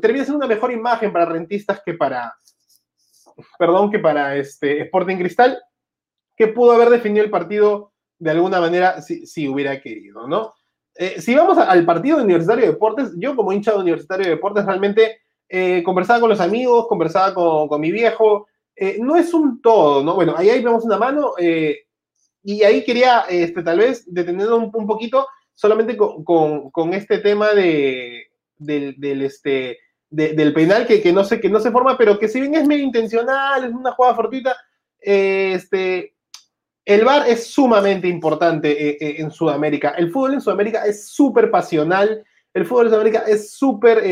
termina 0.00 0.24
siendo 0.24 0.38
una 0.38 0.46
mejor 0.46 0.72
imagen 0.72 1.12
para 1.12 1.26
rentistas 1.26 1.82
que 1.84 1.94
para, 1.94 2.34
perdón, 3.58 3.90
que 3.90 3.98
para 3.98 4.36
este 4.36 4.80
Sporting 4.82 5.18
Cristal, 5.18 5.58
que 6.36 6.48
pudo 6.48 6.72
haber 6.72 6.90
definido 6.90 7.24
el 7.24 7.30
partido 7.30 7.92
de 8.18 8.30
alguna 8.30 8.60
manera 8.60 9.02
si, 9.02 9.48
hubiera 9.48 9.80
querido, 9.80 10.26
¿no? 10.26 10.54
Eh, 10.94 11.20
si 11.20 11.34
vamos 11.34 11.58
al 11.58 11.84
partido 11.84 12.16
de 12.16 12.24
Universitario 12.24 12.64
de 12.64 12.72
Deportes, 12.72 13.12
yo 13.18 13.36
como 13.36 13.52
hincha 13.52 13.72
de 13.72 13.78
Universitario 13.78 14.24
de 14.24 14.30
Deportes 14.30 14.64
realmente 14.64 15.20
eh, 15.48 15.82
conversaba 15.84 16.20
con 16.20 16.30
los 16.30 16.40
amigos, 16.40 16.88
conversaba 16.88 17.32
con, 17.32 17.80
mi 17.80 17.92
viejo, 17.92 18.48
eh, 18.74 18.98
no 19.00 19.16
es 19.16 19.32
un 19.32 19.60
todo, 19.62 20.02
¿no? 20.02 20.14
Bueno, 20.14 20.34
ahí, 20.36 20.50
ahí 20.50 20.62
vemos 20.62 20.84
una 20.84 20.98
mano 20.98 21.34
eh, 21.38 21.84
y 22.42 22.62
ahí 22.64 22.84
quería, 22.84 23.20
este, 23.28 23.62
tal 23.62 23.78
vez, 23.78 24.04
detenernos 24.12 24.70
un, 24.74 24.86
poquito 24.86 25.26
solamente 25.54 25.96
con, 25.96 26.94
este 26.94 27.18
tema 27.18 27.52
de, 27.52 28.26
del, 28.56 29.22
este, 29.22 29.78
del 30.10 30.52
penal 30.52 30.86
que, 30.86 31.12
no 31.12 31.24
sé, 31.24 31.40
que 31.40 31.48
no 31.48 31.60
se 31.60 31.70
forma, 31.70 31.96
pero 31.96 32.18
que 32.18 32.28
si 32.28 32.40
bien 32.40 32.54
es 32.54 32.66
medio 32.66 32.84
intencional, 32.84 33.64
es 33.64 33.72
una 33.72 33.92
jugada 33.92 34.16
fortuita, 34.16 34.56
este, 34.98 36.14
el 36.84 37.04
VAR 37.04 37.28
es 37.28 37.46
sumamente 37.46 38.08
importante 38.08 39.20
en 39.20 39.30
Sudamérica. 39.30 39.90
El 39.90 40.10
fútbol 40.10 40.34
en 40.34 40.40
Sudamérica 40.40 40.86
es 40.86 41.08
súper 41.08 41.50
pasional, 41.50 42.24
el 42.52 42.66
fútbol 42.66 42.86
en 42.86 42.90
Sudamérica 42.90 43.24
es 43.26 43.52
súper 43.52 44.02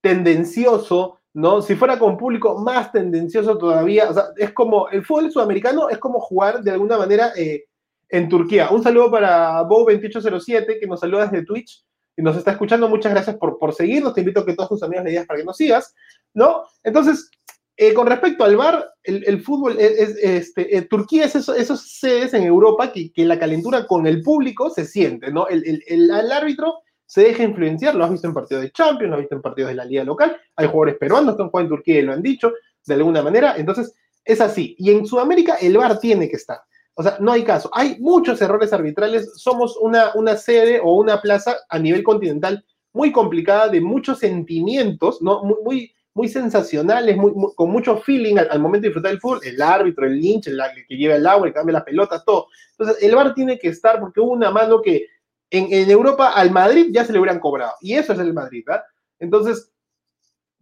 tendencioso, 0.00 1.18
¿no? 1.34 1.62
Si 1.62 1.74
fuera 1.76 1.98
con 1.98 2.16
público, 2.16 2.58
más 2.58 2.92
tendencioso 2.92 3.56
todavía. 3.58 4.10
O 4.10 4.14
sea, 4.14 4.24
es 4.36 4.52
como, 4.52 4.88
el 4.88 5.04
fútbol 5.04 5.30
sudamericano 5.30 5.88
es 5.88 5.98
como 5.98 6.20
jugar 6.20 6.62
de 6.62 6.72
alguna 6.72 6.98
manera 6.98 7.32
eh, 7.36 7.64
en 8.08 8.28
Turquía. 8.28 8.70
Un 8.70 8.82
saludo 8.82 9.10
para 9.10 9.62
Bow2807, 9.64 10.80
que 10.80 10.86
nos 10.86 11.00
saluda 11.00 11.26
desde 11.26 11.44
Twitch 11.44 11.84
y 12.16 12.22
nos 12.22 12.36
está 12.36 12.52
escuchando. 12.52 12.88
Muchas 12.88 13.12
gracias 13.12 13.36
por, 13.36 13.58
por 13.58 13.74
seguirnos. 13.74 14.14
Te 14.14 14.20
invito 14.20 14.40
a 14.40 14.46
que 14.46 14.54
todos 14.54 14.70
tus 14.70 14.82
amigos 14.82 15.04
le 15.04 15.10
digas 15.10 15.26
para 15.26 15.38
que 15.38 15.46
nos 15.46 15.56
sigas, 15.56 15.94
¿no? 16.34 16.64
Entonces, 16.82 17.30
eh, 17.76 17.94
con 17.94 18.06
respecto 18.06 18.44
al 18.44 18.56
VAR, 18.56 18.92
el, 19.04 19.40
fútbol, 19.42 19.78
es, 19.78 20.16
este, 20.22 20.76
eh, 20.76 20.82
Turquía 20.82 21.24
es 21.24 21.34
eso, 21.34 21.54
esos 21.54 21.80
sedes 21.80 22.34
en 22.34 22.42
Europa 22.42 22.92
que, 22.92 23.10
que, 23.10 23.24
la 23.24 23.38
calentura 23.38 23.86
con 23.86 24.06
el 24.06 24.22
público 24.22 24.68
se 24.68 24.84
siente, 24.84 25.32
¿no? 25.32 25.48
El, 25.48 25.66
el, 25.66 25.82
el 25.86 26.10
árbitro 26.30 26.80
se 27.10 27.22
deja 27.22 27.42
influenciar, 27.42 27.96
lo 27.96 28.04
has 28.04 28.12
visto 28.12 28.28
en 28.28 28.34
partidos 28.34 28.62
de 28.62 28.70
Champions, 28.70 29.10
lo 29.10 29.16
has 29.16 29.22
visto 29.22 29.34
en 29.34 29.42
partidos 29.42 29.70
de 29.70 29.74
la 29.74 29.84
liga 29.84 30.04
local, 30.04 30.40
hay 30.54 30.68
jugadores 30.68 30.96
peruanos 30.96 31.34
que 31.34 31.42
han 31.42 31.50
jugado 31.50 31.64
en 31.64 31.74
Turquía 31.74 31.98
y 31.98 32.02
lo 32.02 32.12
han 32.12 32.22
dicho 32.22 32.52
de 32.86 32.94
alguna 32.94 33.20
manera, 33.20 33.56
entonces 33.56 33.92
es 34.24 34.40
así. 34.40 34.76
Y 34.78 34.92
en 34.92 35.04
Sudamérica 35.04 35.56
el 35.56 35.76
VAR 35.76 35.98
tiene 35.98 36.28
que 36.28 36.36
estar. 36.36 36.60
O 36.94 37.02
sea, 37.02 37.16
no 37.18 37.32
hay 37.32 37.42
caso. 37.42 37.68
Hay 37.72 37.96
muchos 37.98 38.40
errores 38.40 38.72
arbitrales. 38.72 39.32
Somos 39.34 39.76
una, 39.78 40.12
una 40.14 40.36
sede 40.36 40.78
o 40.78 40.94
una 40.94 41.20
plaza 41.20 41.56
a 41.68 41.80
nivel 41.80 42.04
continental 42.04 42.64
muy 42.92 43.10
complicada, 43.10 43.68
de 43.68 43.80
muchos 43.80 44.20
sentimientos, 44.20 45.20
¿no? 45.20 45.42
Muy, 45.42 45.56
muy, 45.64 45.94
muy 46.14 46.28
sensacionales, 46.28 47.16
con 47.56 47.70
mucho 47.70 47.96
feeling 47.96 48.36
al, 48.36 48.60
momento 48.60 48.82
de 48.82 48.88
disfrutar 48.90 49.10
del 49.10 49.20
fútbol. 49.20 49.40
El 49.42 49.60
árbitro, 49.60 50.06
el 50.06 50.20
lynch, 50.20 50.46
el, 50.46 50.60
que 50.86 50.96
lleva 50.96 51.16
el 51.16 51.26
agua, 51.26 51.48
el 51.48 51.52
que 51.52 51.58
cambia 51.58 51.72
las 51.72 51.84
pelotas, 51.84 52.24
todo. 52.24 52.46
Entonces, 52.78 53.02
el 53.02 53.16
VAR 53.16 53.34
tiene 53.34 53.58
que 53.58 53.66
estar 53.66 53.98
porque 53.98 54.20
hubo 54.20 54.30
una 54.30 54.52
mano 54.52 54.80
que 54.80 55.08
en, 55.50 55.90
Europa 55.90 56.32
al 56.32 56.50
Madrid 56.50 56.88
ya 56.90 57.04
se 57.04 57.12
le 57.12 57.18
hubieran 57.18 57.40
cobrado. 57.40 57.72
Y 57.80 57.94
eso 57.94 58.12
es 58.12 58.18
el 58.18 58.32
Madrid, 58.32 58.62
¿verdad? 58.66 58.84
Entonces, 59.18 59.72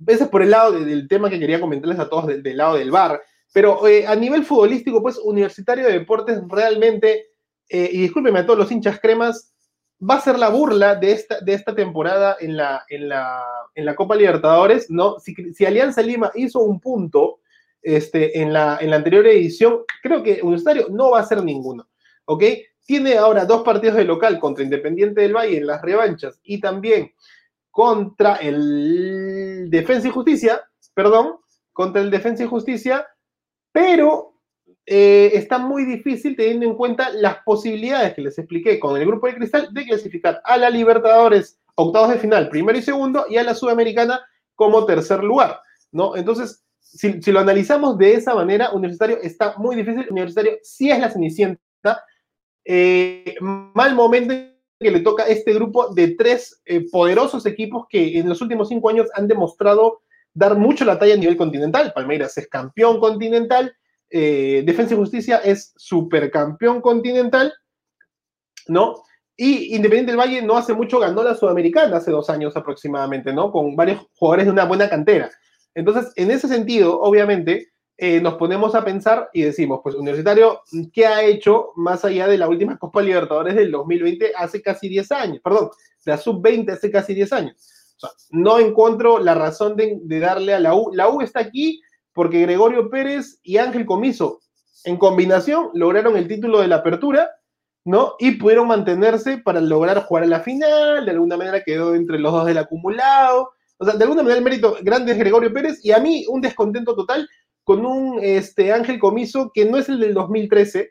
ese 0.07 0.25
es 0.25 0.30
por 0.30 0.42
el 0.42 0.50
lado 0.50 0.73
del 0.73 1.09
tema 1.09 1.28
que 1.28 1.38
quería 1.38 1.61
comentarles 1.61 1.99
a 1.99 2.09
todos 2.09 2.26
del, 2.26 2.57
lado 2.57 2.76
del 2.76 2.90
bar. 2.90 3.21
Pero 3.52 3.87
eh, 3.87 4.07
a 4.07 4.14
nivel 4.14 4.45
futbolístico, 4.45 5.02
pues 5.02 5.18
Universitario 5.18 5.87
de 5.87 5.92
Deportes 5.92 6.40
realmente, 6.49 7.26
eh, 7.68 7.88
y 7.92 8.02
discúlpenme 8.02 8.40
a 8.40 8.47
todos 8.47 8.59
los 8.59 8.73
hinchas 8.73 9.00
cremas, 9.00 9.52
va 9.99 10.16
a 10.16 10.21
ser 10.21 10.38
la 10.38 10.49
burla 10.49 10.95
de 10.95 11.12
esta, 11.12 11.40
de 11.40 11.54
esta 11.54 11.75
temporada 11.75 12.37
en 12.40 12.57
la, 12.57 12.85
en, 12.88 13.09
la, 13.09 13.42
en 13.75 13.85
la 13.85 13.95
Copa 13.97 14.14
Libertadores, 14.14 14.90
¿no? 14.90 15.18
Si, 15.18 15.35
si, 15.52 15.66
Alianza 15.66 16.02
Lima 16.02 16.30
hizo 16.35 16.61
un 16.61 16.78
punto 16.78 17.40
este, 17.83 18.40
en, 18.40 18.52
la, 18.52 18.78
en 18.80 18.90
la 18.90 18.97
anterior 18.97 19.26
edición, 19.26 19.80
creo 20.02 20.23
que 20.23 20.40
Universitario 20.42 20.87
no 20.90 21.11
va 21.11 21.18
a 21.18 21.23
hacer 21.23 21.42
ninguno, 21.42 21.88
¿ok? 22.26 22.45
Tiene 22.88 23.18
ahora 23.18 23.45
dos 23.45 23.64
partidos 23.64 23.97
de 23.97 24.04
local 24.04 24.40
contra 24.40 24.64
Independiente 24.64 25.21
del 25.21 25.37
Valle 25.37 25.59
en 25.59 25.66
las 25.66 25.83
revanchas 25.83 26.40
y 26.42 26.59
también 26.59 27.12
contra 27.71 28.37
el 28.37 29.68
Defensa 29.68 30.09
y 30.09 30.11
Justicia, 30.11 30.62
perdón, 30.95 31.37
contra 31.75 32.00
el 32.00 32.11
Defensa 32.11 32.45
y 32.45 32.47
Justicia, 32.47 33.07
pero 33.71 34.40
eh, 34.87 35.33
está 35.35 35.59
muy 35.59 35.85
difícil 35.85 36.35
teniendo 36.35 36.64
en 36.64 36.76
cuenta 36.76 37.11
las 37.11 37.42
posibilidades 37.45 38.14
que 38.14 38.23
les 38.23 38.38
expliqué 38.38 38.80
con 38.80 38.99
el 38.99 39.07
grupo 39.07 39.26
de 39.26 39.35
cristal 39.35 39.68
de 39.71 39.85
clasificar 39.85 40.40
a 40.42 40.57
la 40.57 40.71
Libertadores 40.71 41.61
octavos 41.75 42.09
de 42.09 42.18
final, 42.18 42.49
primero 42.49 42.78
y 42.78 42.83
segundo, 42.83 43.26
y 43.28 43.37
a 43.37 43.42
la 43.42 43.54
Sudamericana 43.54 44.18
como 44.54 44.87
tercer 44.87 45.23
lugar, 45.23 45.61
¿no? 45.92 46.16
Entonces, 46.16 46.64
si, 46.78 47.21
lo 47.30 47.40
analizamos 47.40 47.99
de 47.99 48.14
esa 48.14 48.35
manera, 48.35 48.71
Universitario 48.71 49.18
está 49.21 49.59
muy 49.59 49.76
difícil. 49.76 50.07
Universitario 50.09 50.52
sí 50.62 50.90
es 50.90 50.99
la 50.99 51.11
cenicienta. 51.11 52.02
Eh, 52.70 53.34
mal 53.40 53.94
momento 53.94 54.34
que 54.78 54.90
le 54.90 55.00
toca 55.00 55.22
a 55.22 55.28
este 55.28 55.54
grupo 55.54 55.88
de 55.94 56.08
tres 56.16 56.60
eh, 56.66 56.84
poderosos 56.90 57.46
equipos 57.46 57.87
que 57.88 58.18
en 58.18 58.28
los 58.28 58.42
últimos 58.42 58.68
cinco 58.68 58.90
años 58.90 59.08
han 59.14 59.26
demostrado 59.26 60.02
dar 60.34 60.54
mucho 60.54 60.84
la 60.84 60.98
talla 60.98 61.14
a 61.14 61.16
nivel 61.16 61.38
continental. 61.38 61.94
Palmeiras 61.94 62.37
es 62.37 62.46
campeón 62.46 63.00
continental, 63.00 63.75
eh, 64.10 64.62
Defensa 64.66 64.92
y 64.92 64.98
Justicia 64.98 65.38
es 65.38 65.72
supercampeón 65.76 66.82
continental, 66.82 67.54
¿no? 68.66 69.02
Y 69.34 69.75
Independiente 69.75 70.12
del 70.12 70.20
Valle 70.20 70.42
no 70.42 70.58
hace 70.58 70.75
mucho 70.75 70.98
ganó 70.98 71.22
la 71.22 71.34
Sudamericana, 71.34 71.96
hace 71.96 72.10
dos 72.10 72.28
años 72.28 72.54
aproximadamente, 72.54 73.32
¿no? 73.32 73.50
Con 73.50 73.76
varios 73.76 74.06
jugadores 74.14 74.44
de 74.44 74.52
una 74.52 74.66
buena 74.66 74.90
cantera. 74.90 75.30
Entonces, 75.75 76.12
en 76.16 76.30
ese 76.30 76.48
sentido, 76.48 77.00
obviamente, 77.00 77.68
eh, 78.00 78.21
nos 78.21 78.35
ponemos 78.35 78.76
a 78.76 78.85
pensar 78.85 79.28
y 79.33 79.43
decimos, 79.43 79.81
pues 79.83 79.97
Universitario, 79.97 80.61
¿qué 80.93 81.05
ha 81.05 81.25
hecho 81.25 81.73
más 81.75 82.05
allá 82.05 82.28
de 82.28 82.38
la 82.38 82.49
última 82.49 82.78
Copa 82.78 83.02
Libertadores 83.02 83.57
del 83.57 83.73
2020 83.73 84.33
hace 84.37 84.62
casi 84.62 84.88
10 84.88 85.11
años? 85.11 85.40
Perdón, 85.43 85.71
la 86.05 86.17
sub-20 86.17 86.71
hace 86.71 86.93
casi 86.93 87.12
10 87.12 87.33
años. 87.33 87.55
O 87.97 88.00
sea, 88.00 88.11
no 88.31 88.61
encuentro 88.61 89.19
la 89.19 89.35
razón 89.35 89.75
de, 89.75 89.99
de 90.00 90.21
darle 90.21 90.55
a 90.55 90.61
la 90.61 90.76
U. 90.76 90.93
La 90.95 91.09
U 91.09 91.23
está 91.23 91.40
aquí 91.40 91.83
porque 92.12 92.43
Gregorio 92.43 92.88
Pérez 92.88 93.40
y 93.43 93.57
Ángel 93.57 93.85
Comiso, 93.85 94.43
en 94.85 94.97
combinación, 94.97 95.71
lograron 95.75 96.17
el 96.17 96.28
título 96.28 96.61
de 96.61 96.69
la 96.69 96.76
apertura, 96.76 97.28
¿no? 97.85 98.14
Y 98.21 98.37
pudieron 98.37 98.69
mantenerse 98.69 99.38
para 99.38 99.61
lograr 99.61 100.05
jugar 100.05 100.23
a 100.23 100.28
la 100.28 100.40
final, 100.40 101.05
de 101.05 101.11
alguna 101.11 101.37
manera 101.37 101.64
quedó 101.64 101.97
entre 101.97 102.21
los 102.21 102.31
dos 102.31 102.47
del 102.47 102.59
acumulado. 102.59 103.50
O 103.76 103.85
sea, 103.85 103.95
de 103.95 104.05
alguna 104.05 104.23
manera 104.23 104.38
el 104.38 104.45
mérito 104.45 104.76
grande 104.83 105.12
es 105.12 105.19
Gregorio 105.19 105.52
Pérez 105.52 105.85
y 105.85 105.90
a 105.90 105.99
mí 105.99 106.25
un 106.28 106.40
descontento 106.40 106.95
total 106.95 107.28
con 107.68 107.84
un 107.84 108.18
este, 108.22 108.72
Ángel 108.72 108.98
Comiso 108.98 109.50
que 109.52 109.66
no 109.66 109.76
es 109.76 109.90
el 109.90 110.00
del 110.00 110.14
2013, 110.14 110.90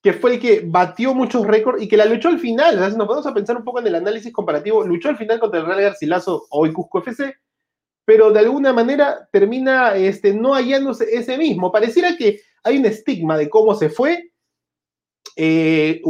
que 0.00 0.12
fue 0.12 0.34
el 0.34 0.40
que 0.40 0.62
batió 0.64 1.12
muchos 1.14 1.44
récords 1.44 1.82
y 1.82 1.88
que 1.88 1.96
la 1.96 2.04
luchó 2.04 2.28
al 2.28 2.38
final. 2.38 2.78
Nos 2.96 3.08
podemos 3.08 3.26
a 3.26 3.34
pensar 3.34 3.56
un 3.56 3.64
poco 3.64 3.80
en 3.80 3.88
el 3.88 3.96
análisis 3.96 4.32
comparativo, 4.32 4.86
luchó 4.86 5.08
al 5.08 5.16
final 5.16 5.40
contra 5.40 5.58
el 5.58 5.66
Real 5.66 5.80
Garcilaso, 5.80 6.46
hoy 6.50 6.72
Cusco 6.72 7.00
FC, 7.00 7.34
pero 8.04 8.30
de 8.30 8.38
alguna 8.38 8.72
manera 8.72 9.28
termina 9.32 9.96
este, 9.96 10.32
no 10.32 10.54
hallándose 10.54 11.12
ese 11.12 11.36
mismo. 11.36 11.72
Pareciera 11.72 12.16
que 12.16 12.40
hay 12.62 12.78
un 12.78 12.86
estigma 12.86 13.36
de 13.36 13.50
cómo 13.50 13.74
se 13.74 13.90
fue 13.90 14.30
eh, 15.34 16.00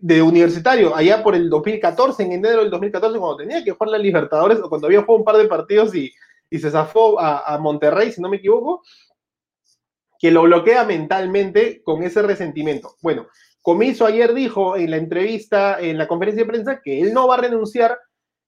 de 0.00 0.22
universitario 0.22 0.96
allá 0.96 1.22
por 1.22 1.36
el 1.36 1.48
2014, 1.48 2.20
en 2.20 2.32
enero 2.32 2.62
del 2.62 2.70
2014, 2.70 3.16
cuando 3.16 3.36
tenía 3.36 3.62
que 3.62 3.70
jugar 3.70 3.90
la 3.90 3.98
Libertadores 3.98 4.58
o 4.58 4.68
cuando 4.68 4.88
había 4.88 5.02
jugado 5.02 5.18
un 5.20 5.24
par 5.24 5.36
de 5.36 5.46
partidos 5.46 5.94
y, 5.94 6.12
se 6.50 6.70
zafó 6.70 7.20
a, 7.20 7.58
Monterrey, 7.58 8.10
si 8.10 8.20
no 8.20 8.28
me 8.28 8.38
equivoco, 8.38 8.82
que 10.18 10.30
lo 10.30 10.42
bloquea 10.42 10.84
mentalmente 10.84 11.82
con 11.82 12.02
ese 12.02 12.22
resentimiento. 12.22 12.96
Bueno, 13.02 13.26
Comiso 13.66 14.06
ayer 14.06 14.32
dijo 14.32 14.76
en 14.76 14.92
la 14.92 14.96
entrevista, 14.96 15.80
en 15.80 15.98
la 15.98 16.06
conferencia 16.06 16.44
de 16.44 16.48
prensa, 16.48 16.80
que 16.84 17.00
él 17.00 17.12
no 17.12 17.26
va 17.26 17.34
a 17.34 17.40
renunciar 17.40 17.98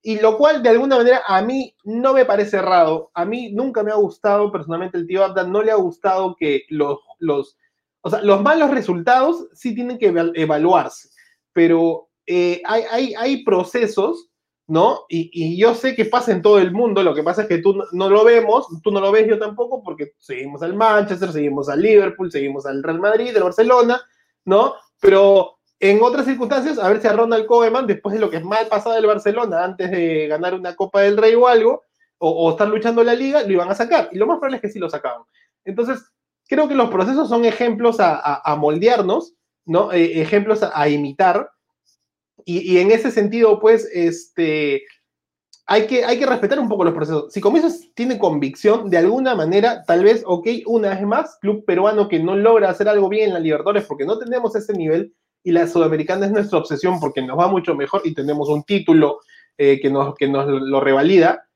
y 0.01 0.21
lo 0.21 0.39
cual 0.39 0.63
de 0.63 0.69
alguna 0.69 0.97
manera 0.97 1.23
a 1.27 1.43
mí 1.43 1.75
no 1.85 2.13
me 2.13 2.25
parece 2.25 2.59
errado. 2.59 3.11
A 3.15 3.25
mí 3.25 3.51
nunca 3.53 3.83
me 3.83 3.91
ha 3.91 3.97
gustado, 3.97 4.53
personalmente 4.53 4.97
el 4.97 5.07
tío 5.07 5.25
Abda 5.25 5.43
no 5.43 5.63
le 5.63 5.73
ha 5.73 5.77
gustado 5.77 6.37
que 6.39 6.63
los, 6.69 7.01
los, 7.19 7.59
o 8.03 8.11
sea, 8.11 8.23
los 8.23 8.43
malos 8.43 8.71
resultados 8.71 9.49
sí 9.53 9.75
tienen 9.75 9.99
que 9.99 10.15
evaluarse, 10.37 11.09
pero 11.53 12.09
eh, 12.27 12.63
hay, 12.65 12.85
hay, 12.91 13.15
hay, 13.15 13.45
procesos, 13.45 14.31
¿no? 14.69 15.07
Y, 15.09 15.31
y, 15.33 15.57
yo 15.59 15.75
sé 15.75 15.97
que 15.97 16.05
pasa 16.05 16.31
en 16.31 16.43
todo 16.43 16.59
el 16.59 16.73
mundo, 16.73 17.03
lo 17.03 17.15
que 17.15 17.23
pasa 17.23 17.43
es 17.43 17.49
que 17.49 17.59
tú 17.59 17.83
no, 17.93 18.11
lo 18.11 18.25
vemos, 18.25 18.69
tú 18.83 18.91
no 18.91 19.01
lo 19.01 19.11
ves 19.11 19.27
yo 19.27 19.39
tampoco, 19.39 19.83
porque 19.83 20.13
seguimos 20.19 20.63
al 20.63 20.75
Manchester, 20.75 21.33
seguimos 21.33 21.69
al 21.71 21.81
Liverpool, 21.81 22.31
seguimos 22.31 22.67
al 22.67 22.83
Real 22.83 23.01
Madrid, 23.01 23.35
al 23.35 23.45
Barcelona, 23.45 24.01
¿no? 24.45 24.75
Pero 25.01 25.59
en 25.81 26.03
otras 26.03 26.27
circunstancias, 26.27 26.79
a 26.79 26.89
ver 26.89 27.01
si 27.01 27.09
a 27.09 27.15
Ronald 27.15 27.47
Koeman, 27.47 27.87
después 27.87 28.15
de 28.15 28.21
lo 28.21 28.29
que 28.29 28.37
es 28.37 28.45
mal 28.45 28.67
pasado 28.67 28.95
del 28.95 29.07
Barcelona, 29.07 29.65
antes 29.65 29.91
de 29.91 30.27
ganar 30.27 30.55
una 30.55 30.77
Copa 30.77 31.01
del 31.01 31.17
Rey 31.17 31.35
o 31.35 31.49
algo, 31.49 31.83
o, 32.19 32.51
estar 32.51 32.69
luchando 32.69 33.03
la 33.05 33.15
liga, 33.15 33.43
lo 33.43 33.53
iban 33.53 33.71
a 33.71 33.75
sacar. 33.75 34.09
Y 34.13 34.19
lo 34.19 34.27
más 34.27 34.39
probable 34.39 34.57
es 34.57 34.63
que 34.63 34.69
sí 34.69 34.79
lo 34.79 34.91
sacaban. 34.91 35.23
Entonces, 35.65 36.11
creo 36.49 36.69
que 36.69 36.75
los 36.75 36.91
procesos 36.91 37.29
son 37.29 37.45
ejemplos 37.45 37.99
a, 38.01 38.57
moldearnos, 38.59 39.35
¿no? 39.65 39.93
Eh, 39.93 40.21
ejemplos 40.21 40.63
a, 40.63 40.89
imitar. 40.89 41.51
Y, 42.51 42.79
en 42.79 42.91
ese 42.91 43.11
sentido, 43.11 43.61
pues, 43.61 43.87
este, 43.93 44.85
hay 45.67 45.87
que, 45.87 46.07
hay 46.07 46.19
que 46.19 46.25
respetar 46.25 46.59
un 46.59 46.67
poco 46.67 46.83
los 46.83 46.95
procesos. 46.95 47.31
Si 47.31 47.43
Comisos 47.43 47.93
tiene 47.95 48.19
convicción, 48.19 48.89
de 48.89 48.97
alguna 48.97 49.35
manera, 49.35 49.85
tal 49.85 50.03
vez, 50.03 50.23
ok, 50.25 50.49
una 50.65 50.89
vez 50.89 51.03
más, 51.03 51.37
club 51.43 51.67
peruano 51.67 52.09
que 52.09 52.19
no 52.19 52.37
logra 52.37 52.71
hacer 52.71 52.89
algo 52.89 53.11
bien 53.11 53.29
en 53.29 53.35
la 53.35 53.41
Libertadores 53.41 53.85
porque 53.85 54.07
no 54.07 54.19
tenemos 54.19 54.57
ese 54.57 54.73
nivel, 54.73 55.13
y 55.45 55.53
la 55.53 55.69
sudamericana 55.69 56.25
es 56.25 56.33
nuestra 56.33 56.59
obsesión 56.59 56.99
porque 56.99 57.21
nos 57.21 57.39
va 57.39 57.49
mucho 57.49 57.75
mejor 57.75 58.01
y 58.05 58.15
tenemos 58.15 58.49
un 58.49 58.65
título 58.65 59.21
eh, 59.59 59.79
que, 59.79 59.91
nos, 59.91 60.15
que 60.15 60.27
nos 60.27 60.47
lo 60.47 60.81
revalida. 60.81 61.47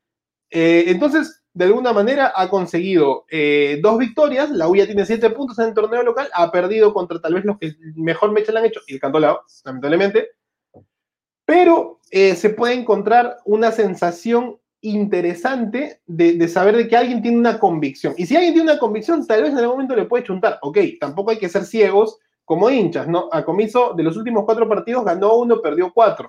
Eh, 0.51 0.83
entonces, 0.89 1.43
de 1.55 1.65
alguna 1.65 1.91
manera 1.91 2.33
ha 2.35 2.51
conseguido 2.51 3.25
eh, 3.31 3.79
dos 3.81 3.97
victorias, 3.97 4.51
la 4.51 4.67
UIA 4.67 4.85
tiene 4.85 5.07
siete 5.07 5.31
puntos 5.31 5.57
en 5.57 5.69
el 5.69 5.73
torneo 5.73 6.03
local, 6.03 6.29
ha 6.35 6.51
perdido 6.51 6.93
contra 6.93 7.19
tal 7.19 7.33
vez 7.33 7.45
los 7.45 7.57
que 7.57 7.73
mejor 7.95 8.31
mecha 8.31 8.51
le 8.51 8.59
han 8.59 8.65
hecho, 8.65 8.81
y 8.85 8.93
el 8.93 8.99
Cantolao, 8.99 9.41
lamentablemente, 9.65 10.29
pero 11.53 11.99
se 12.09 12.49
puede 12.49 12.73
encontrar 12.73 13.37
una 13.45 13.71
sensación 13.71 14.57
interesante 14.81 16.01
de, 16.07 16.47
saber 16.47 16.75
de 16.75 16.87
que 16.87 16.97
alguien 16.97 17.21
tiene 17.21 17.37
una 17.37 17.59
convicción. 17.59 18.15
Y 18.17 18.25
si 18.25 18.35
alguien 18.35 18.55
tiene 18.55 18.71
una 18.71 18.79
convicción, 18.79 19.25
tal 19.27 19.43
vez 19.43 19.51
en 19.51 19.59
algún 19.59 19.75
momento 19.75 19.95
le 19.95 20.05
puede 20.05 20.23
chuntar. 20.23 20.57
Ok, 20.63 20.79
tampoco 20.99 21.29
hay 21.29 21.37
que 21.37 21.49
ser 21.49 21.63
ciegos 21.65 22.17
como 22.43 22.71
hinchas, 22.71 23.07
¿no? 23.07 23.29
A 23.31 23.45
comienzo 23.45 23.93
de 23.95 24.01
los 24.01 24.17
últimos 24.17 24.45
cuatro 24.45 24.67
partidos 24.67 25.05
ganó 25.05 25.35
uno, 25.35 25.61
perdió 25.61 25.91
cuatro. 25.93 26.27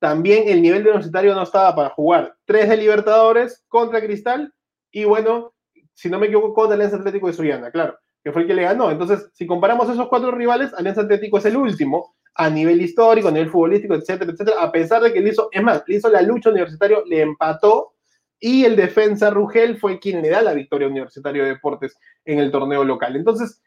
También 0.00 0.48
el 0.48 0.60
nivel 0.60 0.82
de 0.82 0.90
universitario 0.90 1.36
no 1.36 1.42
estaba 1.42 1.72
para 1.76 1.90
jugar. 1.90 2.34
Tres 2.44 2.68
de 2.68 2.78
Libertadores 2.78 3.64
contra 3.68 4.00
Cristal 4.00 4.52
y 4.90 5.04
bueno, 5.04 5.52
si 5.94 6.10
no 6.10 6.18
me 6.18 6.26
equivoco, 6.26 6.52
contra 6.52 6.74
Alianza 6.74 6.96
Atlético 6.96 7.28
de 7.28 7.32
Suyana, 7.32 7.70
claro, 7.70 7.96
que 8.24 8.32
fue 8.32 8.42
el 8.42 8.48
que 8.48 8.54
le 8.54 8.62
ganó. 8.62 8.90
Entonces, 8.90 9.30
si 9.34 9.46
comparamos 9.46 9.88
esos 9.88 10.08
cuatro 10.08 10.32
rivales, 10.32 10.74
Alianza 10.74 11.02
Atlético 11.02 11.38
es 11.38 11.44
el 11.44 11.56
último 11.56 12.16
a 12.38 12.48
nivel 12.48 12.80
histórico, 12.80 13.28
a 13.28 13.32
nivel 13.32 13.50
futbolístico, 13.50 13.94
etcétera, 13.94 14.30
etcétera, 14.30 14.62
a 14.62 14.70
pesar 14.70 15.02
de 15.02 15.12
que 15.12 15.20
le 15.20 15.30
hizo, 15.30 15.48
es 15.50 15.62
más, 15.62 15.82
le 15.86 15.96
hizo 15.96 16.08
la 16.08 16.22
lucha 16.22 16.50
universitario, 16.50 17.04
le 17.04 17.20
empató 17.20 17.94
y 18.38 18.64
el 18.64 18.76
defensa 18.76 19.30
Rugel 19.30 19.76
fue 19.76 19.98
quien 19.98 20.22
le 20.22 20.30
da 20.30 20.40
la 20.40 20.54
victoria 20.54 20.86
Universitario 20.86 21.42
de 21.42 21.50
Deportes 21.50 21.96
en 22.24 22.38
el 22.38 22.52
torneo 22.52 22.84
local. 22.84 23.16
Entonces, 23.16 23.60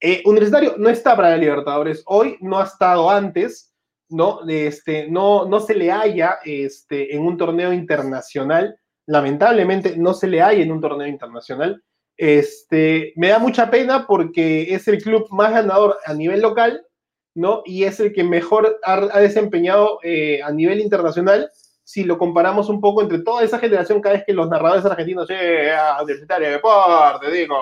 eh, 0.00 0.22
Universitario 0.26 0.74
no 0.76 0.90
está 0.90 1.16
para 1.16 1.30
la 1.30 1.38
Libertadores 1.38 2.02
hoy, 2.04 2.36
no 2.42 2.60
ha 2.60 2.64
estado 2.64 3.10
antes, 3.10 3.74
¿no? 4.10 4.40
Este, 4.46 5.08
no, 5.08 5.46
no 5.46 5.60
se 5.60 5.74
le 5.74 5.90
haya 5.90 6.40
este, 6.44 7.14
en 7.14 7.22
un 7.22 7.38
torneo 7.38 7.72
internacional, 7.72 8.78
lamentablemente 9.06 9.96
no 9.96 10.12
se 10.12 10.26
le 10.26 10.42
haya 10.42 10.62
en 10.62 10.72
un 10.72 10.80
torneo 10.82 11.06
internacional. 11.06 11.82
Este, 12.18 13.14
me 13.16 13.28
da 13.28 13.38
mucha 13.38 13.70
pena 13.70 14.06
porque 14.06 14.74
es 14.74 14.86
el 14.88 15.02
club 15.02 15.26
más 15.30 15.52
ganador 15.52 15.96
a 16.04 16.12
nivel 16.12 16.42
local, 16.42 16.84
¿no? 17.34 17.62
Y 17.64 17.84
es 17.84 18.00
el 18.00 18.12
que 18.12 18.24
mejor 18.24 18.78
ha, 18.84 19.20
desempeñado 19.20 19.98
eh, 20.02 20.42
a 20.42 20.50
nivel 20.50 20.80
internacional 20.80 21.50
si 21.90 22.04
lo 22.04 22.18
comparamos 22.18 22.68
un 22.68 22.80
poco 22.80 23.02
entre 23.02 23.18
toda 23.18 23.42
esa 23.42 23.58
generación, 23.58 24.00
cada 24.00 24.14
vez 24.14 24.24
que 24.24 24.32
los 24.32 24.48
narradores 24.48 24.84
argentinos, 24.84 25.26
eh, 25.28 25.72
Universitario 26.00 26.46
de 26.46 26.52
Deporte, 26.52 27.32
digo, 27.32 27.56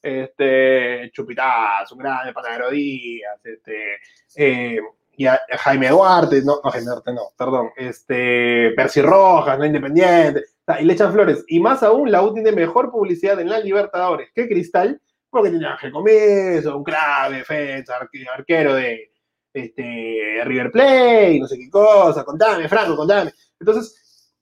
este, 0.00 1.10
Chupitazo, 1.12 1.94
un 1.94 2.00
grande, 2.00 2.32
Panadero 2.32 2.70
Díaz, 2.70 3.44
este, 3.44 3.96
eh, 4.36 4.80
y 5.18 5.26
Jaime 5.58 5.90
Duarte, 5.90 6.40
no, 6.42 6.60
no, 6.64 6.70
Jaime 6.70 6.86
Duarte, 6.86 7.12
no, 7.12 7.22
perdón, 7.36 7.72
este, 7.76 8.72
Percy 8.74 9.02
Rojas, 9.02 9.58
no 9.58 9.66
Independiente, 9.66 10.44
y 10.80 10.84
le 10.84 10.92
echan 10.94 11.12
flores. 11.12 11.44
Y 11.48 11.60
más 11.60 11.82
aún, 11.82 12.10
la 12.10 12.22
U 12.22 12.32
tiene 12.32 12.52
mejor 12.52 12.90
publicidad 12.90 13.38
en 13.38 13.50
la 13.50 13.58
Libertadores 13.58 14.30
que 14.34 14.48
Cristal, 14.48 14.98
porque 15.28 15.50
tiene 15.50 15.66
Ángel 15.66 15.92
Comienzo, 15.92 16.74
un 16.74 16.84
crack 16.84 17.32
defensa, 17.32 17.98
arquero 18.34 18.74
de, 18.76 19.10
este, 19.54 20.42
River 20.44 20.70
Plate, 20.70 21.38
no 21.40 21.46
sé 21.46 21.58
qué 21.58 21.70
cosa, 21.70 22.24
contame, 22.24 22.68
Franco, 22.68 22.96
contame. 22.96 23.32
Entonces, 23.58 24.32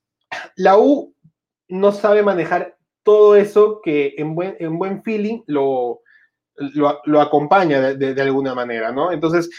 la 0.57 0.79
U 0.79 1.15
no 1.69 1.93
sabe 1.93 2.23
manejar 2.23 2.77
todo 3.03 3.37
eso 3.37 3.81
que 3.83 4.15
en 4.17 4.35
buen, 4.35 4.57
en 4.59 4.79
buen 4.79 5.03
feeling 5.03 5.43
lo, 5.47 6.01
lo, 6.57 7.21
acompaña 7.21 7.95
de, 7.95 8.23
alguna 8.23 8.55
manera, 8.55 8.93
¿no? 8.93 9.13
Entonces, 9.13 9.51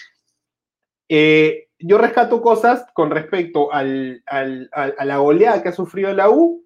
eh, 1.09 1.67
yo 1.79 1.97
rescato 1.97 2.41
cosas 2.41 2.85
con 2.93 3.11
respecto 3.11 3.71
al, 3.71 4.23
a 4.25 5.05
la 5.05 5.17
goleada 5.17 5.61
que 5.61 5.69
ha 5.69 5.73
sufrido 5.73 6.13
la 6.13 6.29
U, 6.29 6.63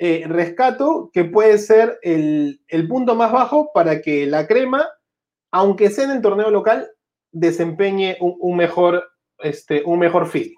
eh, 0.00 0.24
rescato 0.28 1.10
que 1.12 1.24
puede 1.24 1.58
ser 1.58 1.98
el, 2.02 2.60
punto 2.88 3.16
más 3.16 3.32
bajo 3.32 3.72
para 3.74 4.00
que 4.00 4.26
la 4.26 4.46
crema, 4.46 4.88
aunque 5.50 5.90
sea 5.90 6.04
en 6.04 6.12
el 6.12 6.22
torneo 6.22 6.50
local, 6.50 6.88
desempeñe 7.32 8.16
un, 8.20 8.56
mejor, 8.56 9.04
este, 9.38 9.82
un 9.84 9.98
mejor 9.98 10.26
feeling, 10.26 10.56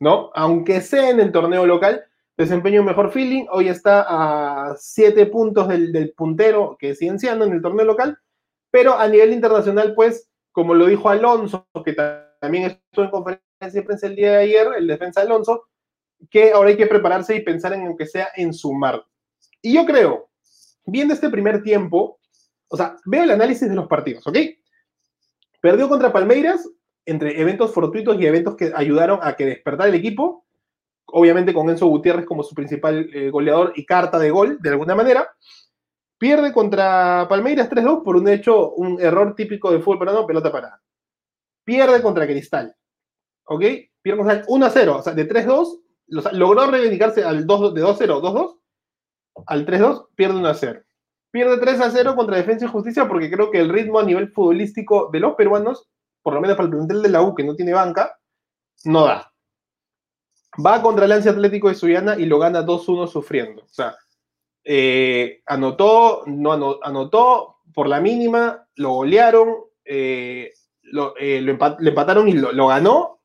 ¿no? 0.00 0.30
Aunque 0.34 0.80
sea 0.80 1.10
en 1.10 1.20
el 1.20 1.32
torneo 1.32 1.66
local, 1.66 2.04
desempeñe 2.36 2.80
un 2.80 2.86
mejor 2.86 3.12
feeling. 3.12 3.46
Hoy 3.50 3.68
está 3.68 4.04
a 4.08 4.76
siete 4.78 5.26
puntos 5.26 5.68
del, 5.68 5.92
del 5.92 6.12
puntero 6.12 6.76
que 6.78 6.94
siguen 6.94 7.18
siendo 7.18 7.44
en 7.44 7.52
el 7.52 7.62
torneo 7.62 7.86
local 7.86 8.18
pero 8.72 8.98
a 8.98 9.06
nivel 9.06 9.32
internacional, 9.34 9.94
pues, 9.94 10.28
como 10.50 10.74
lo 10.74 10.86
dijo 10.86 11.08
Alonso, 11.08 11.68
que 11.84 11.94
también 12.40 12.64
estuvo 12.64 13.04
en 13.04 13.10
conferencia 13.10 13.80
de 13.80 13.82
prensa 13.82 14.06
el 14.06 14.16
día 14.16 14.32
de 14.32 14.38
ayer, 14.38 14.66
el 14.78 14.86
defensa 14.86 15.20
Alonso, 15.20 15.68
que 16.30 16.52
ahora 16.52 16.70
hay 16.70 16.76
que 16.76 16.86
prepararse 16.86 17.36
y 17.36 17.40
pensar 17.42 17.74
en 17.74 17.86
aunque 17.86 18.06
sea 18.06 18.28
en 18.34 18.54
sumar. 18.54 19.04
Y 19.60 19.74
yo 19.74 19.84
creo, 19.84 20.30
viendo 20.86 21.12
este 21.12 21.28
primer 21.28 21.62
tiempo, 21.62 22.18
o 22.68 22.76
sea, 22.76 22.96
veo 23.04 23.24
el 23.24 23.30
análisis 23.30 23.68
de 23.68 23.74
los 23.74 23.86
partidos, 23.86 24.26
¿ok? 24.26 24.38
Perdió 25.62 25.88
contra 25.88 26.12
Palmeiras 26.12 26.68
entre 27.06 27.40
eventos 27.40 27.72
fortuitos 27.72 28.20
y 28.20 28.26
eventos 28.26 28.56
que 28.56 28.72
ayudaron 28.74 29.20
a 29.22 29.34
que 29.34 29.46
despertara 29.46 29.88
el 29.88 29.94
equipo, 29.94 30.44
obviamente 31.06 31.54
con 31.54 31.70
Enzo 31.70 31.86
Gutiérrez 31.86 32.26
como 32.26 32.42
su 32.42 32.52
principal 32.52 33.08
eh, 33.14 33.30
goleador 33.30 33.72
y 33.76 33.86
carta 33.86 34.18
de 34.18 34.32
gol, 34.32 34.58
de 34.60 34.70
alguna 34.70 34.96
manera. 34.96 35.32
Pierde 36.18 36.52
contra 36.52 37.28
Palmeiras 37.28 37.70
3-2 37.70 38.02
por 38.02 38.16
un 38.16 38.26
hecho, 38.26 38.72
un 38.72 39.00
error 39.00 39.36
típico 39.36 39.70
de 39.70 39.78
fútbol 39.78 40.00
peruano, 40.00 40.26
pelota 40.26 40.50
parada. 40.50 40.82
Pierde 41.64 42.02
contra 42.02 42.26
Cristal. 42.26 42.74
¿Ok? 43.44 43.62
Pierde 44.02 44.18
contra 44.18 44.44
1-0, 44.46 44.96
o 44.96 45.02
sea, 45.02 45.14
de 45.14 45.28
3-2, 45.28 45.80
logró 46.32 46.66
reivindicarse 46.66 47.22
al 47.22 47.46
2 47.46 47.74
de 47.74 47.84
2-0, 47.84 48.20
2-2, 48.20 48.58
al 49.46 49.64
3-2, 49.64 50.08
pierde 50.16 50.40
1-0. 50.40 50.84
Pierde 51.32 51.58
3-0 51.58 52.14
contra 52.14 52.36
Defensa 52.36 52.66
y 52.66 52.68
Justicia 52.68 53.08
porque 53.08 53.30
creo 53.30 53.50
que 53.50 53.58
el 53.58 53.70
ritmo 53.70 53.98
a 53.98 54.04
nivel 54.04 54.30
futbolístico 54.30 55.08
de 55.10 55.18
los 55.18 55.34
peruanos, 55.34 55.88
por 56.22 56.34
lo 56.34 56.42
menos 56.42 56.56
para 56.56 56.66
el 56.66 56.74
plantel 56.74 57.02
de 57.02 57.08
la 57.08 57.22
U 57.22 57.34
que 57.34 57.42
no 57.42 57.56
tiene 57.56 57.72
banca, 57.72 58.18
no 58.84 59.06
da. 59.06 59.32
Va 60.64 60.82
contra 60.82 61.04
el 61.06 61.08
Lancia 61.08 61.30
Atlético 61.30 61.70
de 61.70 61.74
Suyana 61.74 62.16
y 62.18 62.26
lo 62.26 62.38
gana 62.38 62.64
2-1 62.64 63.08
sufriendo. 63.08 63.62
O 63.62 63.68
sea, 63.68 63.96
eh, 64.62 65.40
anotó, 65.46 66.24
no 66.26 66.52
anotó, 66.82 67.56
por 67.72 67.88
la 67.88 67.98
mínima, 68.00 68.68
lo 68.76 68.90
golearon, 68.90 69.54
eh, 69.86 70.52
lo, 70.82 71.14
eh, 71.18 71.38
empataron 71.38 72.28
y 72.28 72.32
lo, 72.32 72.66
ganó. 72.66 73.20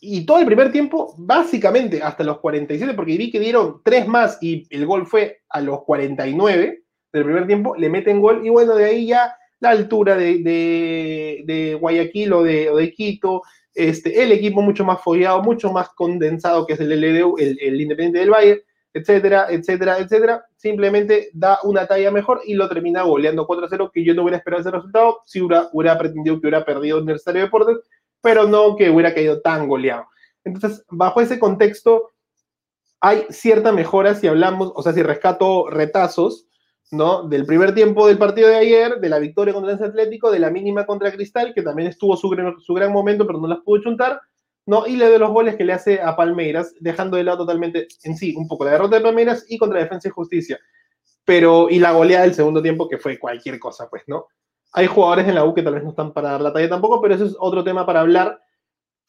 Y 0.00 0.26
todo 0.26 0.40
el 0.40 0.46
primer 0.46 0.72
tiempo, 0.72 1.14
básicamente 1.16 2.02
hasta 2.02 2.24
los 2.24 2.40
47, 2.40 2.94
porque 2.94 3.16
vi 3.16 3.30
que 3.30 3.38
dieron 3.38 3.82
tres 3.84 4.08
más 4.08 4.38
y 4.40 4.66
el 4.74 4.84
gol 4.86 5.06
fue 5.06 5.42
a 5.48 5.60
los 5.60 5.84
49 5.84 6.82
del 7.18 7.26
primer 7.26 7.46
tiempo, 7.46 7.74
le 7.76 7.88
meten 7.88 8.20
gol 8.20 8.44
y 8.44 8.50
bueno, 8.50 8.74
de 8.74 8.84
ahí 8.84 9.06
ya 9.06 9.36
la 9.60 9.70
altura 9.70 10.16
de, 10.16 11.42
de, 11.44 11.74
Guayaquil 11.80 12.32
o 12.32 12.42
de, 12.42 12.70
de, 12.70 12.92
Quito, 12.92 13.42
este, 13.74 14.22
el 14.22 14.32
equipo 14.32 14.62
mucho 14.62 14.84
más 14.84 15.02
follado, 15.02 15.42
mucho 15.42 15.72
más 15.72 15.88
condensado 15.90 16.66
que 16.66 16.74
es 16.74 16.80
el 16.80 16.90
LDU, 16.90 17.36
el, 17.38 17.80
Independiente 17.80 18.20
del 18.20 18.30
Valle, 18.30 18.64
etcétera, 18.92 19.46
etcétera, 19.50 19.98
etcétera, 19.98 20.44
simplemente 20.56 21.30
da 21.34 21.58
una 21.62 21.86
talla 21.86 22.10
mejor 22.10 22.40
y 22.44 22.54
lo 22.54 22.68
termina 22.68 23.02
goleando 23.02 23.46
4-0, 23.46 23.90
que 23.92 24.04
yo 24.04 24.14
no 24.14 24.22
hubiera 24.22 24.38
esperado 24.38 24.62
ese 24.62 24.70
resultado, 24.70 25.20
si 25.26 25.40
hubiera, 25.40 25.68
hubiera 25.72 25.98
pretendido 25.98 26.36
que 26.36 26.48
hubiera 26.48 26.64
perdido 26.64 26.98
Estadio 27.10 27.40
de 27.40 27.44
Deportes, 27.44 27.76
pero 28.22 28.46
no 28.46 28.76
que 28.76 28.90
hubiera 28.90 29.14
caído 29.14 29.40
tan 29.40 29.68
goleado. 29.68 30.06
Entonces, 30.44 30.84
bajo 30.88 31.20
ese 31.20 31.38
contexto, 31.38 32.10
hay 33.00 33.26
cierta 33.28 33.72
mejora 33.72 34.14
si 34.14 34.26
hablamos, 34.26 34.72
o 34.74 34.82
sea, 34.82 34.92
si 34.92 35.02
rescato 35.02 35.68
retazos, 35.68 36.45
¿no? 36.90 37.28
Del 37.28 37.44
primer 37.46 37.74
tiempo 37.74 38.06
del 38.06 38.18
partido 38.18 38.48
de 38.48 38.56
ayer, 38.56 39.00
de 39.00 39.08
la 39.08 39.18
victoria 39.18 39.52
contra 39.52 39.72
el 39.72 39.82
Atlético, 39.82 40.30
de 40.30 40.38
la 40.38 40.50
mínima 40.50 40.86
contra 40.86 41.12
Cristal, 41.12 41.52
que 41.54 41.62
también 41.62 41.88
estuvo 41.88 42.16
su, 42.16 42.34
su 42.60 42.74
gran 42.74 42.92
momento, 42.92 43.26
pero 43.26 43.40
no 43.40 43.48
las 43.48 43.58
pudo 43.60 43.82
chuntar, 43.82 44.20
¿no? 44.66 44.86
Y 44.86 44.96
le 44.96 45.08
de 45.08 45.18
los 45.18 45.30
goles 45.30 45.56
que 45.56 45.64
le 45.64 45.72
hace 45.72 46.00
a 46.00 46.16
Palmeiras, 46.16 46.74
dejando 46.80 47.16
de 47.16 47.24
lado 47.24 47.38
totalmente 47.38 47.88
en 48.04 48.16
sí 48.16 48.34
un 48.36 48.46
poco 48.48 48.64
la 48.64 48.72
derrota 48.72 48.96
de 48.96 49.02
Palmeiras 49.02 49.44
y 49.48 49.58
contra 49.58 49.80
Defensa 49.80 50.08
y 50.08 50.12
Justicia. 50.12 50.60
Pero, 51.24 51.68
y 51.70 51.78
la 51.78 51.92
goleada 51.92 52.24
del 52.24 52.34
segundo 52.34 52.62
tiempo, 52.62 52.88
que 52.88 52.98
fue 52.98 53.18
cualquier 53.18 53.58
cosa, 53.58 53.88
pues, 53.88 54.02
¿no? 54.06 54.26
Hay 54.72 54.86
jugadores 54.86 55.26
en 55.26 55.34
la 55.34 55.44
U 55.44 55.54
que 55.54 55.62
tal 55.62 55.74
vez 55.74 55.82
no 55.82 55.90
están 55.90 56.12
para 56.12 56.32
dar 56.32 56.40
la 56.40 56.52
talla 56.52 56.68
tampoco, 56.68 57.00
pero 57.00 57.14
eso 57.14 57.24
es 57.24 57.36
otro 57.38 57.64
tema 57.64 57.84
para 57.84 58.00
hablar. 58.00 58.40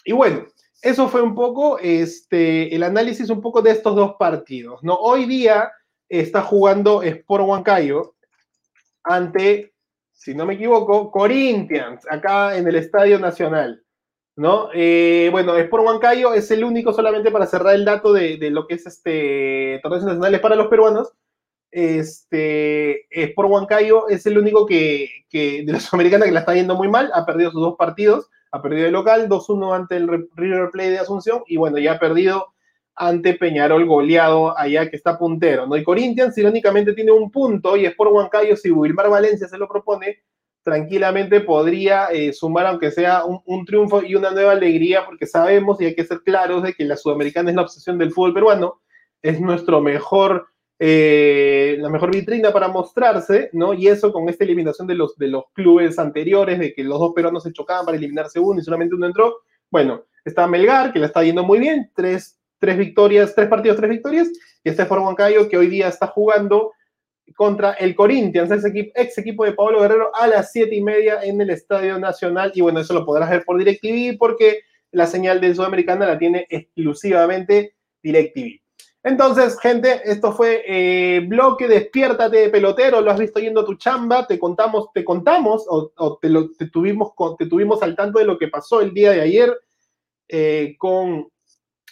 Y 0.03 0.13
bueno, 0.13 0.45
eso 0.81 1.09
fue 1.09 1.21
un 1.21 1.35
poco 1.35 1.77
este, 1.79 2.73
el 2.73 2.83
análisis 2.83 3.29
un 3.29 3.41
poco 3.41 3.61
de 3.61 3.71
estos 3.71 3.95
dos 3.95 4.15
partidos, 4.17 4.83
¿no? 4.83 4.95
Hoy 4.95 5.25
día 5.25 5.71
está 6.09 6.41
jugando 6.41 7.03
Sport 7.03 7.45
Huancayo 7.45 8.15
ante, 9.03 9.73
si 10.13 10.35
no 10.35 10.45
me 10.45 10.55
equivoco, 10.55 11.11
Corinthians, 11.11 12.05
acá 12.09 12.57
en 12.57 12.67
el 12.67 12.75
Estadio 12.75 13.19
Nacional. 13.19 13.83
¿no? 14.37 14.69
Eh, 14.73 15.29
bueno, 15.31 15.57
Sport 15.57 15.83
Huancayo 15.83 16.33
es 16.33 16.49
el 16.51 16.63
único, 16.63 16.93
solamente 16.93 17.31
para 17.31 17.47
cerrar 17.47 17.73
el 17.73 17.83
dato 17.83 18.13
de, 18.13 18.37
lo 18.51 18.67
que 18.67 18.75
es 18.75 18.85
este 18.85 19.79
torneos 19.81 20.05
nacionales 20.05 20.39
para 20.39 20.55
los 20.55 20.67
peruanos. 20.67 21.11
Este, 21.71 23.07
Sport 23.09 23.49
Huancayo 23.49 24.07
es 24.07 24.25
el 24.27 24.37
único 24.37 24.65
que, 24.67 25.09
de 25.31 25.65
la 25.65 25.79
Sudamericana 25.79 26.25
que 26.25 26.31
la 26.31 26.41
está 26.41 26.53
yendo 26.53 26.75
muy 26.75 26.87
mal, 26.87 27.11
ha 27.13 27.25
perdido 27.25 27.51
sus 27.51 27.61
dos 27.61 27.75
partidos, 27.77 28.29
ha 28.51 28.61
perdido 28.61 28.85
el 28.85 28.93
local, 28.93 29.27
2-1 29.27 29.75
ante 29.75 29.97
el 29.97 30.29
River 30.35 30.69
Plate 30.71 30.91
de 30.91 30.99
Asunción, 30.99 31.43
y 31.47 31.57
bueno, 31.57 31.79
ya 31.79 31.93
ha 31.93 31.99
perdido 31.99 32.53
ante 32.97 33.35
Peñarol 33.35 33.85
goleado 33.85 34.57
allá 34.57 34.89
que 34.89 34.95
está 34.95 35.19
puntero, 35.19 35.67
¿no? 35.67 35.77
Y 35.77 35.83
Corinthians 35.83 36.35
irónicamente 36.37 36.93
tiene 36.93 37.11
un 37.11 37.29
punto 37.29 37.77
y 37.77 37.85
Sport 37.85 38.11
Huancayo, 38.11 38.55
si 38.55 38.71
Wilmar 38.71 39.09
Valencia 39.09 39.47
se 39.47 39.57
lo 39.57 39.67
propone, 39.67 40.23
tranquilamente 40.63 41.41
podría 41.41 42.07
eh, 42.07 42.33
sumar, 42.33 42.65
aunque 42.65 42.89
sea 42.89 43.23
un, 43.23 43.65
triunfo 43.65 44.01
y 44.01 44.15
una 44.15 44.31
nueva 44.31 44.53
alegría, 44.53 45.05
porque 45.05 45.27
sabemos 45.27 45.79
y 45.79 45.85
hay 45.85 45.95
que 45.95 46.05
ser 46.05 46.21
claros 46.25 46.63
de 46.63 46.73
que 46.73 46.85
la 46.85 46.97
sudamericana 46.97 47.51
es 47.51 47.55
la 47.55 47.61
obsesión 47.61 47.99
del 47.99 48.11
fútbol 48.11 48.33
peruano, 48.33 48.81
es 49.21 49.39
nuestro 49.39 49.79
mejor, 49.79 50.47
eh, 50.79 51.77
la 51.79 51.89
mejor 51.89 52.11
vitrina 52.11 52.51
para 52.51 52.67
mostrarse, 52.67 53.51
¿no? 53.53 53.75
Y 53.75 53.87
eso 53.87 54.11
con 54.11 54.27
esta 54.27 54.43
eliminación 54.43 54.87
de 54.87 54.95
los, 54.95 55.15
de 55.17 55.27
los 55.27 55.43
clubes 55.53 55.99
anteriores, 55.99 56.57
de 56.57 56.73
que 56.73 56.83
los 56.83 56.99
dos 56.99 57.13
peruanos 57.13 57.43
se 57.43 57.53
chocaban 57.53 57.85
para 57.85 57.97
eliminarse 57.97 58.39
uno 58.39 58.59
y 58.59 58.63
solamente 58.63 58.95
uno 58.95 59.05
entró. 59.05 59.37
Bueno, 59.69 60.05
está 60.25 60.47
Melgar, 60.47 60.91
que 60.91 60.99
la 60.99 61.05
está 61.05 61.23
yendo 61.23 61.43
muy 61.43 61.59
bien, 61.59 61.91
tres, 61.95 62.36
tres 62.59 62.77
victorias, 62.77 63.33
tres 63.35 63.47
partidos, 63.47 63.77
tres 63.77 63.89
victorias, 63.89 64.29
y 64.63 64.69
está 64.69 64.85
Juan 64.85 65.01
Huancayo, 65.01 65.47
que 65.49 65.57
hoy 65.57 65.67
día 65.67 65.87
está 65.87 66.07
jugando 66.07 66.73
contra 67.35 67.73
el 67.73 67.95
Corinthians, 67.95 68.51
ese 68.51 68.69
equipo, 68.69 68.91
ex 68.95 69.17
equipo 69.17 69.45
de 69.45 69.53
Pablo 69.53 69.81
Guerrero, 69.81 70.11
a 70.15 70.27
las 70.27 70.51
siete 70.51 70.75
y 70.75 70.81
media 70.81 71.19
en 71.23 71.41
el 71.41 71.49
Estadio 71.49 71.99
Nacional. 71.99 72.51
Y 72.55 72.61
bueno, 72.61 72.79
eso 72.79 72.93
lo 72.93 73.05
podrás 73.05 73.29
ver 73.29 73.43
por 73.43 73.57
DirecTV 73.57 74.17
porque 74.17 74.61
la 74.91 75.07
señal 75.07 75.41
de 75.41 75.53
Sudamericana 75.53 76.07
la 76.07 76.17
tiene 76.17 76.47
exclusivamente 76.49 77.75
DirecTV. 78.01 78.61
Entonces, 79.03 79.57
gente, 79.61 80.01
esto 80.03 80.33
fue 80.33 80.63
eh, 80.67 81.21
bloque 81.21 81.67
Despiértate 81.67 82.49
pelotero, 82.49 82.99
lo 82.99 83.11
has 83.11 83.19
visto 83.19 83.39
yendo 83.39 83.61
a 83.61 83.65
tu 83.65 83.75
chamba, 83.75 84.27
te 84.27 84.37
contamos, 84.37 84.91
te 84.93 85.05
contamos 85.05 85.65
o, 85.69 86.17
te, 86.21 86.29
lo, 86.29 86.49
tuvimos, 86.73 87.11
te 87.37 87.45
tuvimos 87.45 87.81
al 87.83 87.95
tanto 87.95 88.19
de 88.19 88.25
lo 88.25 88.37
que 88.37 88.49
pasó 88.49 88.81
el 88.81 88.93
día 88.93 89.11
de 89.11 89.21
ayer 89.21 89.57
eh, 90.27 90.75
con 90.77 91.29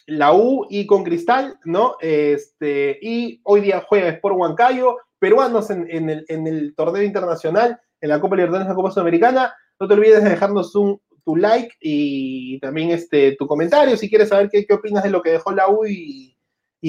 la 0.07 0.33
U 0.33 0.67
y 0.69 0.85
con 0.85 1.03
Cristal, 1.03 1.59
¿no? 1.65 1.95
Este, 1.99 2.97
y 3.01 3.39
hoy 3.43 3.61
día 3.61 3.83
juega 3.87 4.09
Sport 4.09 4.37
Huancayo, 4.37 4.97
peruanos 5.19 5.69
en, 5.69 5.89
el, 5.89 6.75
torneo 6.75 7.01
internacional, 7.01 7.79
en 8.01 8.09
la 8.09 8.19
Copa 8.19 8.35
Libertadores, 8.35 8.65
en 8.65 8.69
la 8.69 8.75
Copa 8.75 8.91
Sudamericana. 8.91 9.53
No 9.79 9.87
te 9.87 9.93
olvides 9.93 10.23
de 10.23 10.29
dejarnos 10.29 10.75
un, 10.75 11.01
tu 11.25 11.35
like 11.35 11.75
y 11.81 12.59
también 12.59 12.91
este, 12.91 13.35
tu 13.35 13.47
comentario 13.47 13.97
si 13.97 14.07
quieres 14.07 14.29
saber 14.29 14.49
qué, 14.49 14.65
opinas 14.71 15.03
de 15.03 15.09
lo 15.09 15.21
que 15.21 15.31
dejó 15.31 15.51
la 15.51 15.67
U 15.69 15.85
y, 15.85 16.31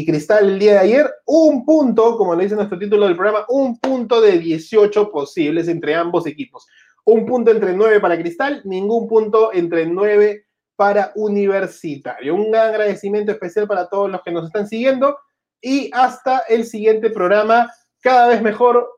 Cristal 0.04 0.50
el 0.50 0.58
día 0.58 0.72
de 0.72 0.78
ayer. 0.80 1.10
Un 1.24 1.64
punto, 1.64 2.18
como 2.18 2.34
lo 2.34 2.42
dice 2.42 2.54
nuestro 2.54 2.78
título 2.78 3.06
del 3.06 3.16
programa, 3.16 3.46
un 3.48 3.78
punto 3.78 4.20
de 4.20 4.38
18 4.38 5.10
posibles 5.10 5.68
entre 5.68 5.94
ambos 5.94 6.26
equipos. 6.26 6.66
Un 7.06 7.24
punto 7.24 7.50
entre 7.50 7.72
9 7.72 8.00
para 8.00 8.18
Cristal, 8.18 8.60
ningún 8.64 9.08
punto 9.08 9.54
entre 9.54 9.86
9 9.86 10.45
para 10.76 11.12
Universitario. 11.14 12.34
Un 12.34 12.54
agradecimiento 12.54 13.32
especial 13.32 13.66
para 13.66 13.88
todos 13.88 14.10
los 14.10 14.22
que 14.22 14.30
nos 14.30 14.46
están 14.46 14.68
siguiendo 14.68 15.18
y 15.60 15.90
hasta 15.92 16.40
el 16.48 16.66
siguiente 16.66 17.10
programa 17.10 17.72
cada 18.00 18.28
vez 18.28 18.42
mejor 18.42 18.88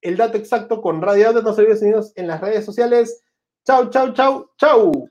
el 0.00 0.16
dato 0.16 0.38
exacto 0.38 0.80
con 0.80 1.02
Radio 1.02 1.32
No 1.32 1.52
se 1.52 1.62
olviden 1.62 2.02
en 2.14 2.26
las 2.26 2.40
redes 2.40 2.64
sociales. 2.64 3.22
Chau, 3.66 3.90
chau, 3.90 4.12
chau, 4.12 4.50
chau. 4.58 5.08